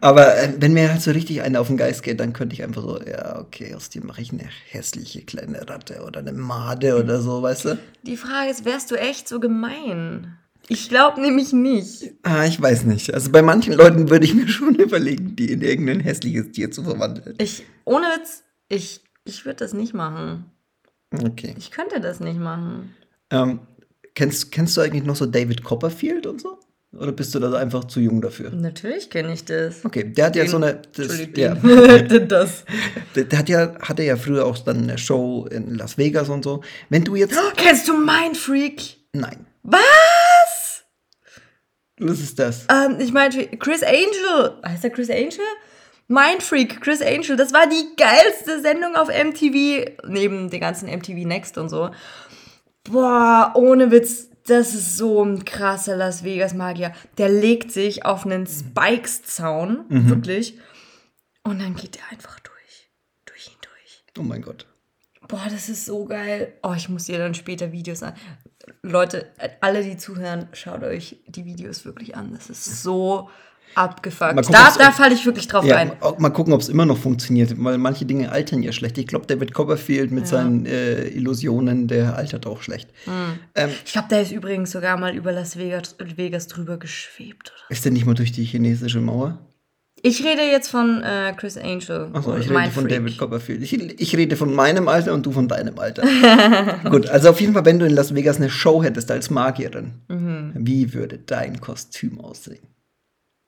Aber 0.00 0.38
äh, 0.38 0.52
wenn 0.58 0.72
mir 0.72 0.90
halt 0.90 1.02
so 1.02 1.10
richtig 1.10 1.42
einer 1.42 1.60
auf 1.60 1.66
den 1.66 1.76
Geist 1.76 2.02
geht, 2.04 2.20
dann 2.20 2.32
könnte 2.32 2.54
ich 2.54 2.62
einfach 2.62 2.82
so, 2.82 3.00
ja, 3.02 3.40
okay, 3.40 3.74
aus 3.74 3.88
dir 3.88 4.04
mache 4.04 4.22
ich 4.22 4.32
eine 4.32 4.44
hässliche 4.68 5.22
kleine 5.22 5.68
Ratte 5.68 6.04
oder 6.06 6.20
eine 6.20 6.32
Made 6.32 6.96
oder 6.96 7.20
so, 7.20 7.42
weißt 7.42 7.64
du? 7.64 7.78
Die 8.04 8.16
Frage 8.16 8.50
ist, 8.50 8.64
wärst 8.64 8.90
du 8.92 8.94
echt 8.94 9.28
so 9.28 9.40
gemein? 9.40 10.38
Ich 10.72 10.88
glaube 10.88 11.20
nämlich 11.20 11.52
nicht. 11.52 12.14
Ah, 12.22 12.44
ich 12.46 12.60
weiß 12.60 12.84
nicht. 12.84 13.12
Also 13.12 13.30
bei 13.30 13.42
manchen 13.42 13.74
Leuten 13.74 14.08
würde 14.10 14.24
ich 14.24 14.34
mir 14.34 14.48
schon 14.56 14.74
überlegen, 14.76 15.36
die 15.36 15.50
in 15.52 15.60
irgendein 15.62 16.00
hässliches 16.00 16.50
Tier 16.52 16.70
zu 16.70 16.82
verwandeln. 16.82 17.34
Ich, 17.38 17.64
ohne 17.84 18.06
Witz, 18.06 18.42
ich, 18.68 19.00
ich 19.24 19.44
würde 19.44 19.56
das 19.56 19.74
nicht 19.74 19.94
machen. 19.94 20.46
Okay. 21.12 21.54
Ich 21.58 21.70
könnte 21.70 22.00
das 22.00 22.20
nicht 22.20 22.38
machen. 22.38 22.94
Ähm, 23.30 23.60
kennst, 24.14 24.50
kennst 24.52 24.76
du 24.76 24.80
eigentlich 24.80 25.04
noch 25.04 25.16
so 25.16 25.26
David 25.26 25.62
Copperfield 25.62 26.26
und 26.26 26.40
so? 26.40 26.58
Oder 26.98 27.12
bist 27.12 27.34
du 27.34 27.38
da 27.38 27.50
einfach 27.54 27.84
zu 27.84 28.00
jung 28.00 28.20
dafür? 28.20 28.50
Natürlich 28.50 29.08
kenne 29.08 29.32
ich 29.32 29.44
das. 29.46 29.82
Okay, 29.84 30.04
der 30.04 30.26
hat 30.26 30.36
ja 30.36 30.44
Den- 30.44 30.50
so 30.50 30.56
eine. 30.58 30.82
Das, 30.94 31.18
ja, 31.36 31.54
das. 32.18 32.64
der, 33.14 33.24
der 33.24 33.38
hat 33.38 33.48
ja, 33.48 33.74
hatte 33.80 34.02
ja 34.02 34.16
früher 34.16 34.44
auch 34.44 34.58
dann 34.58 34.82
eine 34.82 34.98
Show 34.98 35.46
in 35.50 35.74
Las 35.76 35.96
Vegas 35.96 36.28
und 36.28 36.44
so. 36.44 36.62
Wenn 36.90 37.02
du 37.04 37.14
jetzt. 37.16 37.34
Kennst 37.56 37.88
du 37.88 37.94
Mindfreak? 37.96 38.98
Nein. 39.14 39.46
Was? 39.62 39.80
Was 42.02 42.20
ist 42.20 42.38
das? 42.38 42.66
Ähm, 42.70 42.98
ich 43.00 43.12
meine, 43.12 43.46
Chris 43.58 43.82
Angel. 43.82 44.58
Heißt 44.64 44.84
der 44.84 44.90
Chris 44.90 45.10
Angel? 45.10 45.40
Mindfreak, 46.08 46.80
Chris 46.80 47.00
Angel. 47.00 47.36
Das 47.36 47.52
war 47.52 47.66
die 47.66 47.96
geilste 47.96 48.60
Sendung 48.60 48.96
auf 48.96 49.08
MTV. 49.08 49.90
Neben 50.06 50.50
den 50.50 50.60
ganzen 50.60 50.88
MTV 50.90 51.26
Next 51.26 51.58
und 51.58 51.68
so. 51.68 51.90
Boah, 52.84 53.52
ohne 53.54 53.90
Witz. 53.90 54.28
Das 54.46 54.74
ist 54.74 54.96
so 54.96 55.24
ein 55.24 55.44
krasser 55.44 55.96
Las 55.96 56.24
Vegas 56.24 56.52
Magier. 56.52 56.92
Der 57.16 57.28
legt 57.28 57.70
sich 57.70 58.04
auf 58.04 58.26
einen 58.26 58.46
Spikes-Zaun. 58.46 59.84
Wirklich. 59.88 60.58
Und 61.44 61.60
dann 61.60 61.76
geht 61.76 61.96
er 61.96 62.10
einfach 62.10 62.40
durch. 62.40 62.90
Durch 63.24 63.46
ihn 63.46 63.58
durch. 63.60 64.04
Oh 64.18 64.22
mein 64.22 64.42
Gott. 64.42 64.66
Boah, 65.28 65.46
das 65.48 65.68
ist 65.68 65.86
so 65.86 66.04
geil. 66.04 66.54
Oh, 66.62 66.74
ich 66.76 66.88
muss 66.88 67.04
dir 67.04 67.18
dann 67.18 67.34
später 67.34 67.70
Videos 67.70 68.02
an. 68.02 68.14
Leute, 68.82 69.26
alle, 69.60 69.82
die 69.82 69.96
zuhören, 69.96 70.48
schaut 70.52 70.82
euch 70.82 71.16
die 71.26 71.44
Videos 71.44 71.84
wirklich 71.84 72.16
an. 72.16 72.32
Das 72.32 72.50
ist 72.50 72.82
so 72.82 73.28
abgefuckt. 73.74 74.36
Gucken, 74.36 74.52
Da, 74.52 74.70
da 74.78 74.92
falle 74.92 75.14
ich 75.14 75.24
wirklich 75.24 75.48
drauf 75.48 75.64
Ja, 75.64 75.76
ein. 75.76 75.92
mal 76.18 76.30
gucken, 76.30 76.52
ob 76.52 76.60
es 76.60 76.68
immer 76.68 76.84
noch 76.84 76.98
funktioniert, 76.98 77.54
weil 77.62 77.78
manche 77.78 78.04
Dinge 78.04 78.30
altern 78.30 78.62
ja 78.62 78.70
schlecht. 78.72 78.98
Ich 78.98 79.06
glaube, 79.06 79.26
David 79.26 79.54
Copperfield 79.54 80.10
mit 80.10 80.26
seinen 80.28 80.66
äh, 80.66 81.04
Illusionen, 81.08 81.88
der 81.88 82.16
altert 82.16 82.46
auch 82.46 82.60
schlecht. 82.62 82.90
Ähm, 83.54 83.70
Ich 83.84 83.92
glaube, 83.92 84.08
der 84.08 84.22
ist 84.22 84.32
übrigens 84.32 84.70
sogar 84.72 84.98
mal 84.98 85.14
über 85.14 85.32
Las 85.32 85.56
Vegas, 85.56 85.96
Vegas 86.16 86.48
drüber 86.48 86.76
geschwebt. 86.76 87.52
Oder? 87.54 87.70
ist 87.70 87.84
der 87.84 87.92
nicht 87.92 88.04
mal 88.04 88.14
durch 88.14 88.32
die 88.32 88.44
chinesische 88.44 89.00
Mauer? 89.00 89.38
Ich 90.04 90.24
rede 90.24 90.42
jetzt 90.42 90.68
von 90.68 91.02
äh, 91.04 91.32
Chris 91.36 91.56
Angel. 91.56 92.10
Achso, 92.12 92.36
ich 92.36 92.48
Mein 92.50 92.64
rede 92.64 92.74
von 92.74 92.84
Freak. 92.88 92.96
David 92.98 93.18
Copperfield. 93.18 93.62
Ich, 93.62 93.72
ich 94.00 94.16
rede 94.16 94.36
von 94.36 94.52
meinem 94.52 94.88
Alter 94.88 95.14
und 95.14 95.24
du 95.24 95.30
von 95.30 95.46
deinem 95.46 95.78
Alter. 95.78 96.02
Gut, 96.90 97.08
also 97.08 97.30
auf 97.30 97.40
jeden 97.40 97.52
Fall, 97.52 97.64
wenn 97.64 97.78
du 97.78 97.86
in 97.86 97.94
Las 97.94 98.12
Vegas 98.14 98.36
eine 98.38 98.50
Show 98.50 98.82
hättest 98.82 99.10
als 99.12 99.30
Magierin, 99.30 99.92
Mhm. 100.08 100.52
wie 100.56 100.92
würde 100.92 101.18
dein 101.18 101.60
Kostüm 101.60 102.20
aussehen? 102.20 102.66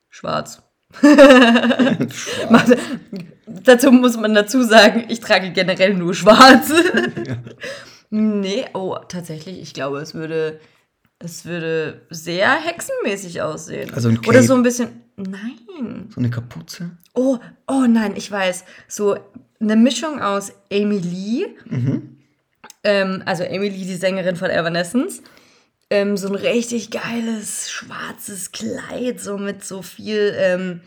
Schwarz. 0.09 0.61
Schwarz. 1.01 2.71
Dazu 3.47 3.91
muss 3.91 4.15
man 4.17 4.33
dazu 4.33 4.63
sagen, 4.63 5.05
ich 5.09 5.19
trage 5.19 5.51
generell 5.51 5.93
nur 5.93 6.13
schwarz. 6.13 6.71
Nee, 8.11 8.65
oh, 8.73 8.95
tatsächlich, 9.09 9.59
ich 9.59 9.73
glaube, 9.73 9.97
es 9.97 10.13
würde, 10.13 10.59
es 11.25 11.45
würde 11.45 12.01
sehr 12.09 12.53
hexenmäßig 12.53 13.41
aussehen. 13.41 13.93
Also 13.93 14.09
ein 14.09 14.19
Oder 14.19 14.33
Cape. 14.33 14.43
so 14.43 14.55
ein 14.55 14.63
bisschen, 14.63 14.89
nein. 15.17 16.07
So 16.09 16.19
eine 16.19 16.29
Kapuze? 16.29 16.91
Oh, 17.13 17.37
oh 17.67 17.85
nein, 17.87 18.13
ich 18.15 18.31
weiß. 18.31 18.63
So 18.87 19.17
eine 19.59 19.75
Mischung 19.75 20.21
aus 20.21 20.53
Amy 20.71 20.99
Lee, 20.99 21.47
ähm, 22.83 23.23
also 23.25 23.43
Lee, 23.69 23.85
die 23.85 23.95
Sängerin 23.95 24.35
von 24.35 24.49
Evanescence, 24.49 25.21
ähm, 25.89 26.17
so 26.17 26.27
ein 26.29 26.35
richtig 26.35 26.91
geiles 26.91 27.69
schwarzes 27.71 28.51
Kleid, 28.51 29.19
so 29.19 29.37
mit 29.37 29.63
so 29.63 29.81
viel, 29.81 30.33
ähm, 30.37 30.81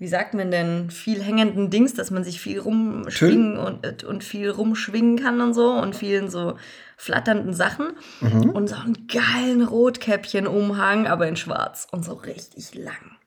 wie 0.00 0.08
sagt 0.08 0.32
man 0.32 0.50
denn, 0.50 0.90
viel 0.90 1.22
hängenden 1.22 1.68
Dings, 1.68 1.92
dass 1.92 2.10
man 2.10 2.24
sich 2.24 2.40
viel 2.40 2.58
rumschwingen 2.58 3.58
und, 3.58 4.02
und 4.02 4.24
viel 4.24 4.48
rumschwingen 4.48 5.18
kann 5.18 5.42
und 5.42 5.52
so 5.52 5.72
und 5.72 5.94
vielen 5.94 6.30
so 6.30 6.56
flatternden 6.96 7.52
Sachen 7.52 7.88
und 8.22 8.68
so 8.70 8.76
einen 8.76 9.06
geilen 9.06 9.62
Rotkäppchen-Umhang, 9.62 11.06
aber 11.06 11.28
in 11.28 11.36
schwarz 11.36 11.86
und 11.92 12.02
so 12.02 12.14
richtig 12.14 12.74
lang. 12.74 13.18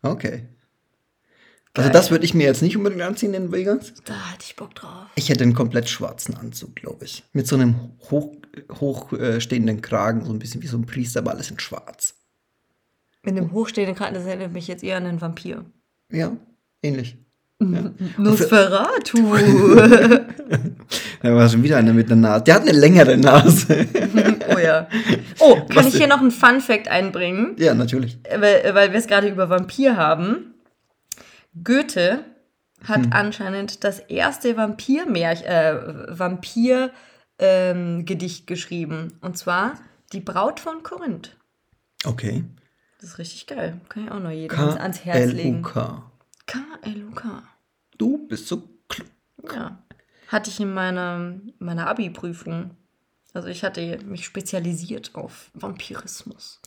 Okay. 0.00 0.48
Also 1.74 1.90
das 1.90 2.10
würde 2.10 2.24
ich 2.24 2.32
mir 2.32 2.46
jetzt 2.46 2.62
nicht 2.62 2.78
unbedingt 2.78 3.02
anziehen 3.02 3.34
in 3.34 3.52
Vegas. 3.52 3.92
Da 4.06 4.14
hatte 4.14 4.44
ich 4.46 4.56
Bock 4.56 4.74
drauf. 4.74 5.08
Ich 5.16 5.28
hätte 5.28 5.44
einen 5.44 5.52
komplett 5.52 5.90
schwarzen 5.90 6.34
Anzug, 6.34 6.76
glaube 6.76 7.04
ich. 7.04 7.24
Mit 7.34 7.46
so 7.46 7.56
einem 7.56 7.90
hoch, 8.10 8.32
hochstehenden 8.80 9.82
Kragen, 9.82 10.24
so 10.24 10.32
ein 10.32 10.38
bisschen 10.38 10.62
wie 10.62 10.66
so 10.66 10.78
ein 10.78 10.86
Priester, 10.86 11.20
aber 11.20 11.32
alles 11.32 11.50
in 11.50 11.58
schwarz. 11.58 12.14
Mit 13.22 13.36
dem 13.36 13.52
hochstehenden 13.52 13.94
Kragen, 13.94 14.14
das 14.14 14.24
erinnert 14.24 14.52
mich 14.52 14.66
jetzt 14.66 14.82
eher 14.82 14.96
an 14.96 15.04
einen 15.04 15.20
Vampir. 15.20 15.66
Ja, 16.10 16.36
ähnlich. 16.82 17.16
Nosferatu. 17.58 19.36
Da 21.22 21.34
war 21.34 21.48
schon 21.48 21.62
wieder 21.62 21.78
einer 21.78 21.92
mit 21.92 22.06
einer 22.12 22.20
Nase. 22.20 22.44
Der 22.44 22.54
hat 22.54 22.62
eine 22.62 22.72
längere 22.72 23.16
Nase. 23.16 23.86
oh 24.54 24.58
ja. 24.58 24.86
Oh, 25.38 25.56
kann 25.56 25.76
Was 25.76 25.86
ich 25.86 25.96
hier 25.96 26.06
noch 26.06 26.20
einen 26.20 26.30
Fun-Fact 26.30 26.88
einbringen? 26.88 27.56
ja, 27.58 27.74
natürlich. 27.74 28.18
Weil, 28.30 28.74
weil 28.74 28.92
wir 28.92 28.98
es 28.98 29.06
gerade 29.06 29.28
über 29.28 29.50
Vampir 29.50 29.96
haben. 29.96 30.54
Goethe 31.64 32.20
hat 32.84 33.00
anscheinend 33.10 33.82
das 33.82 33.98
erste 33.98 34.56
Vampirmärchen, 34.56 35.46
äh, 35.46 35.74
Vampir, 36.08 36.90
ähm, 37.38 38.04
geschrieben. 38.06 39.14
Und 39.20 39.36
zwar 39.36 39.74
Die 40.12 40.20
Braut 40.20 40.60
von 40.60 40.82
Korinth. 40.82 41.36
Okay. 42.04 42.44
Das 43.00 43.10
ist 43.10 43.18
richtig 43.18 43.46
geil. 43.46 43.80
Kann 43.88 44.04
ich 44.04 44.10
auch 44.10 44.20
noch 44.20 44.30
jedem 44.30 44.58
ans- 44.58 45.04
Herz 45.04 45.32
legen. 45.32 45.62
K-L-U-K. 45.62 47.42
Du 47.98 48.26
bist 48.26 48.48
so 48.48 48.62
klug. 48.88 49.08
Ja. 49.52 49.78
Hatte 50.28 50.50
ich 50.50 50.60
in 50.60 50.72
meiner, 50.72 51.34
meiner 51.58 51.86
Abi-Prüfung. 51.88 52.70
Also 53.32 53.48
ich 53.48 53.62
hatte 53.64 53.98
mich 54.06 54.24
spezialisiert 54.24 55.10
auf 55.14 55.50
Vampirismus. 55.54 56.60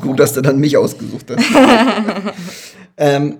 Gut, 0.00 0.18
dass 0.18 0.32
du 0.34 0.40
dann 0.42 0.58
mich 0.58 0.76
ausgesucht 0.76 1.26
hast. 1.30 1.44
ähm, 2.96 3.38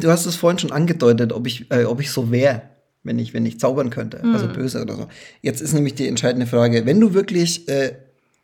du 0.00 0.10
hast 0.10 0.26
es 0.26 0.36
vorhin 0.36 0.58
schon 0.58 0.72
angedeutet, 0.72 1.32
ob 1.32 1.46
ich, 1.46 1.70
äh, 1.70 1.84
ob 1.84 2.00
ich 2.00 2.10
so 2.10 2.30
wäre, 2.30 2.62
wenn 3.04 3.18
ich, 3.18 3.32
wenn 3.32 3.46
ich 3.46 3.58
zaubern 3.58 3.88
könnte. 3.88 4.20
Hm. 4.20 4.34
Also 4.34 4.48
böse 4.48 4.82
oder 4.82 4.96
so. 4.96 5.08
Jetzt 5.40 5.62
ist 5.62 5.72
nämlich 5.72 5.94
die 5.94 6.06
entscheidende 6.08 6.46
Frage, 6.46 6.84
wenn 6.84 7.00
du 7.00 7.14
wirklich 7.14 7.66
äh, 7.68 7.96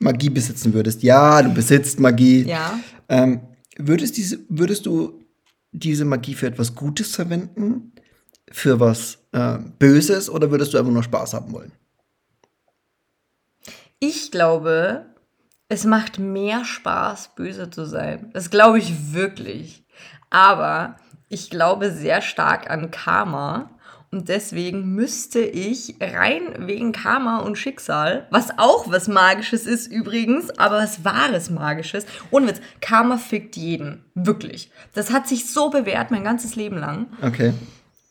Magie 0.05 0.31
besitzen 0.31 0.73
würdest, 0.75 1.03
ja, 1.03 1.43
du 1.43 1.53
besitzt 1.53 1.99
Magie, 1.99 2.45
Ja. 2.45 2.79
ähm, 3.09 3.41
würdest, 3.77 4.17
diese, 4.17 4.39
würdest 4.49 4.87
du 4.87 5.21
diese 5.73 6.05
Magie 6.05 6.35
für 6.35 6.47
etwas 6.47 6.75
Gutes 6.75 7.15
verwenden? 7.15 7.93
Für 8.53 8.79
was 8.79 9.19
äh, 9.33 9.59
Böses 9.79 10.31
oder 10.31 10.51
würdest 10.51 10.73
du 10.73 10.79
einfach 10.79 10.93
nur 10.93 11.03
Spaß 11.03 11.35
haben 11.35 11.53
wollen? 11.53 11.73
Ich 13.99 14.31
glaube, 14.31 15.07
es 15.69 15.85
macht 15.85 16.19
mehr 16.19 16.65
Spaß, 16.65 17.35
böse 17.35 17.71
zu 17.71 17.87
sein. 17.87 18.31
Das 18.33 18.51
glaube 18.51 18.79
ich 18.79 19.13
wirklich. 19.15 19.85
Aber 20.31 20.97
ich 21.29 21.51
glaube 21.51 21.91
sehr 21.91 22.21
stark 22.21 22.71
an 22.71 22.91
Karma. 22.91 23.71
Und 24.15 24.29
deswegen 24.29 24.95
müsste 24.95 25.41
ich 25.41 25.97
rein 26.01 26.69
wegen 26.69 26.93
Karma 26.93 27.41
und 27.41 27.59
Schicksal, 27.59 28.29
was 28.31 28.57
auch 28.61 28.89
was 28.89 29.09
Magisches 29.09 29.67
ist 29.67 29.89
übrigens, 29.89 30.51
aber 30.57 30.77
was 30.77 31.05
wahres 31.05 31.51
Magisches. 31.51 32.07
Ohne 32.31 32.47
Witz, 32.47 32.61
Karma 32.81 33.17
fickt 33.17 33.57
jeden. 33.57 34.05
Wirklich. 34.15 34.71
Das 34.93 35.11
hat 35.11 35.27
sich 35.27 35.51
so 35.51 35.69
bewährt 35.69 36.13
mein 36.13 36.23
ganzes 36.23 36.55
Leben 36.55 36.79
lang. 36.79 37.07
Okay. 37.23 37.55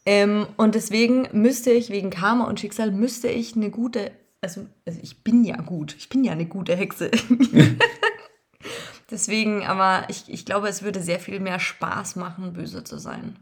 Ähm, 0.06 0.46
und 0.58 0.76
deswegen 0.76 1.30
müsste 1.32 1.72
ich, 1.72 1.90
wegen 1.90 2.10
Karma 2.10 2.48
und 2.48 2.60
Schicksal, 2.60 2.92
müsste 2.92 3.30
ich 3.30 3.56
eine 3.56 3.70
gute, 3.70 4.12
also, 4.42 4.66
also 4.86 5.00
ich 5.02 5.24
bin 5.24 5.46
ja 5.46 5.56
gut, 5.56 5.96
ich 5.98 6.10
bin 6.10 6.26
ja 6.26 6.34
eine 6.34 6.48
gute 6.48 6.76
Hexe. 6.76 7.12
deswegen, 9.10 9.64
aber 9.66 10.04
ich, 10.10 10.26
ich 10.28 10.46
glaube, 10.46 10.68
es 10.68 10.84
würde 10.84 11.02
sehr 11.02 11.22
viel 11.22 11.40
mehr 11.40 11.62
Spaß 11.62 12.18
machen, 12.18 12.52
böse 12.52 12.84
zu 12.84 12.98
sein. 12.98 13.38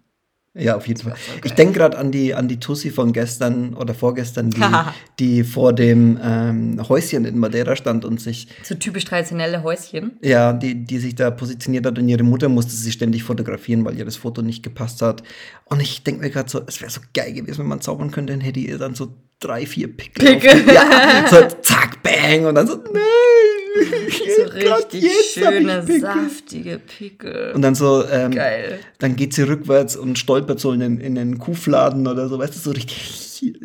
Ja, 0.54 0.76
auf 0.76 0.86
jeden 0.86 1.02
Fall. 1.02 1.16
voll 1.16 1.42
Ich 1.46 1.54
denke 1.54 1.80
gerade 1.80 1.98
an 1.98 2.12
die, 2.12 2.34
an 2.36 2.50
die 2.50 2.60
Tussi 2.60 2.90
von 2.90 3.14
gestern 3.14 3.74
oder 3.74 3.94
vorgestern, 3.94 4.50
die, 4.50 4.60
die 5.20 5.44
vor 5.46 5.72
dem 5.72 6.20
ähm, 6.22 6.90
Häuschen 6.90 7.24
in 7.24 7.38
Madeira 7.40 7.78
stand 7.78 8.04
und 8.04 8.20
sich, 8.20 8.50
So 8.64 8.76
typisch 8.76 9.06
traditionelle 9.06 9.64
Häuschen. 9.64 10.18
ja, 10.22 10.52
die, 10.52 10.84
die 10.84 10.98
sich 11.00 11.16
da 11.16 11.32
positioniert 11.32 11.86
hat 11.86 11.98
und 11.98 12.10
ihre 12.10 12.24
Mutter 12.24 12.50
musste 12.50 12.72
sie 12.76 12.92
ständig 12.92 13.24
fotografieren, 13.24 13.86
weil 13.86 13.98
ihr 13.98 14.04
das 14.04 14.18
Foto 14.18 14.42
nicht 14.42 14.62
gepasst 14.62 15.02
hat. 15.02 15.24
Und 15.66 15.82
ich 15.82 16.04
denke 16.04 16.22
mir 16.22 16.30
gerade 16.30 16.50
so, 16.50 16.62
es 16.68 16.82
wäre 16.82 16.92
so 16.92 17.00
geil 17.14 17.32
gewesen, 17.32 17.60
wenn 17.60 17.68
man 17.68 17.80
zaubern 17.80 18.12
könnte, 18.12 18.34
dann 18.34 18.42
hätte 18.42 18.60
ihr 18.60 18.78
dann 18.78 18.94
so 18.94 19.14
drei, 19.40 19.66
vier 19.66 19.88
Pickel. 19.96 20.38
Pickel. 20.38 20.66
Ja, 20.74 21.26
so 21.30 21.48
zack, 21.62 22.04
bang 22.04 22.46
und 22.46 22.56
dann 22.56 22.68
so, 22.68 22.76
nein. 22.76 23.02
So 23.74 24.44
richtig 24.54 25.06
schöne, 25.34 25.86
saftige 26.00 26.80
Pickel. 26.80 27.54
Und 27.56 27.62
dann 27.62 27.76
so, 27.76 28.06
ähm, 28.08 28.32
Geil. 28.32 28.80
dann 29.00 29.16
geht 29.16 29.34
sie 29.34 29.44
rückwärts 29.44 29.96
und 29.96 30.20
stolpert 30.20 30.60
so 30.60 30.72
in 30.72 30.80
den, 30.80 31.00
in 31.00 31.16
den 31.16 31.38
Kuhfladen 31.40 32.08
oder 32.08 32.28
so, 32.28 32.38
weißt 32.40 32.56
du, 32.56 32.60
so 32.60 32.72
richtig. 32.72 33.28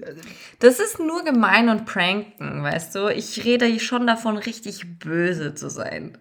Das 0.58 0.80
ist 0.80 0.98
nur 0.98 1.22
gemein 1.22 1.68
und 1.68 1.84
pranken, 1.84 2.62
weißt 2.62 2.94
du? 2.94 3.08
Ich 3.08 3.44
rede 3.44 3.78
schon 3.78 4.06
davon, 4.06 4.38
richtig 4.38 4.98
böse 4.98 5.54
zu 5.54 5.68
sein. 5.68 6.16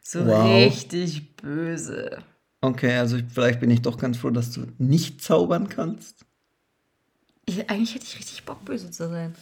So 0.00 0.20
Wow. 0.24 0.54
richtig 0.72 1.36
böse. 1.36 2.22
Okay, 2.62 2.96
also 2.96 3.16
ich- 3.18 3.24
vielleicht 3.28 3.60
bin 3.60 3.70
ich 3.70 3.82
doch 3.82 3.98
ganz 3.98 4.16
froh, 4.16 4.30
dass 4.30 4.52
du 4.52 4.62
nicht 4.78 5.22
zaubern 5.22 5.68
kannst. 5.68 6.24
Ich, 7.44 7.68
eigentlich 7.68 7.94
hätte 7.94 8.06
ich 8.06 8.16
richtig 8.18 8.44
Bock, 8.44 8.64
böse 8.64 8.90
zu 8.90 9.06
sein. 9.10 9.34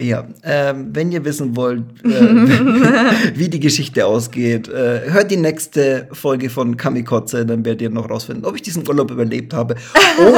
Ja, 0.00 0.28
ähm, 0.44 0.90
wenn 0.92 1.10
ihr 1.10 1.24
wissen 1.24 1.56
wollt, 1.56 1.82
äh, 2.04 2.10
wie 3.34 3.48
die 3.48 3.58
Geschichte 3.58 4.06
ausgeht, 4.06 4.68
äh, 4.68 5.10
hört 5.10 5.32
die 5.32 5.36
nächste 5.36 6.08
Folge 6.12 6.50
von 6.50 6.76
Kamikotze, 6.76 7.44
dann 7.44 7.64
werdet 7.64 7.82
ihr 7.82 7.90
noch 7.90 8.08
rausfinden, 8.08 8.44
ob 8.44 8.54
ich 8.54 8.62
diesen 8.62 8.88
Urlaub 8.88 9.10
überlebt 9.10 9.52
habe 9.52 9.74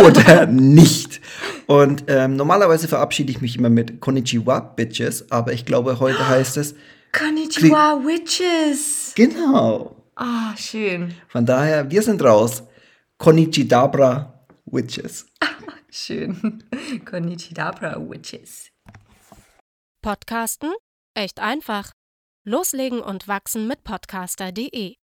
oder 0.00 0.46
nicht. 0.50 1.20
Und 1.66 2.04
ähm, 2.06 2.36
normalerweise 2.36 2.88
verabschiede 2.88 3.30
ich 3.32 3.42
mich 3.42 3.58
immer 3.58 3.68
mit 3.68 4.00
Konnichiwa, 4.00 4.60
Bitches, 4.60 5.30
aber 5.30 5.52
ich 5.52 5.66
glaube, 5.66 6.00
heute 6.00 6.26
heißt 6.26 6.56
es, 6.56 6.74
Konnichiwa, 7.12 8.00
Witches! 8.02 9.12
genau. 9.14 9.94
Ah, 10.14 10.56
schön. 10.56 11.14
Von 11.28 11.44
daher, 11.44 11.90
wir 11.90 12.02
sind 12.02 12.22
raus. 12.22 12.62
Konnichidabra, 13.18 14.42
Witches. 14.64 15.26
Schön. 15.90 16.62
Konnichidabra, 17.04 17.96
Witches. 18.08 18.69
Podcasten? 20.02 20.72
Echt 21.14 21.40
einfach. 21.40 21.92
Loslegen 22.44 23.02
und 23.02 23.28
wachsen 23.28 23.66
mit 23.66 23.84
podcaster.de 23.84 24.99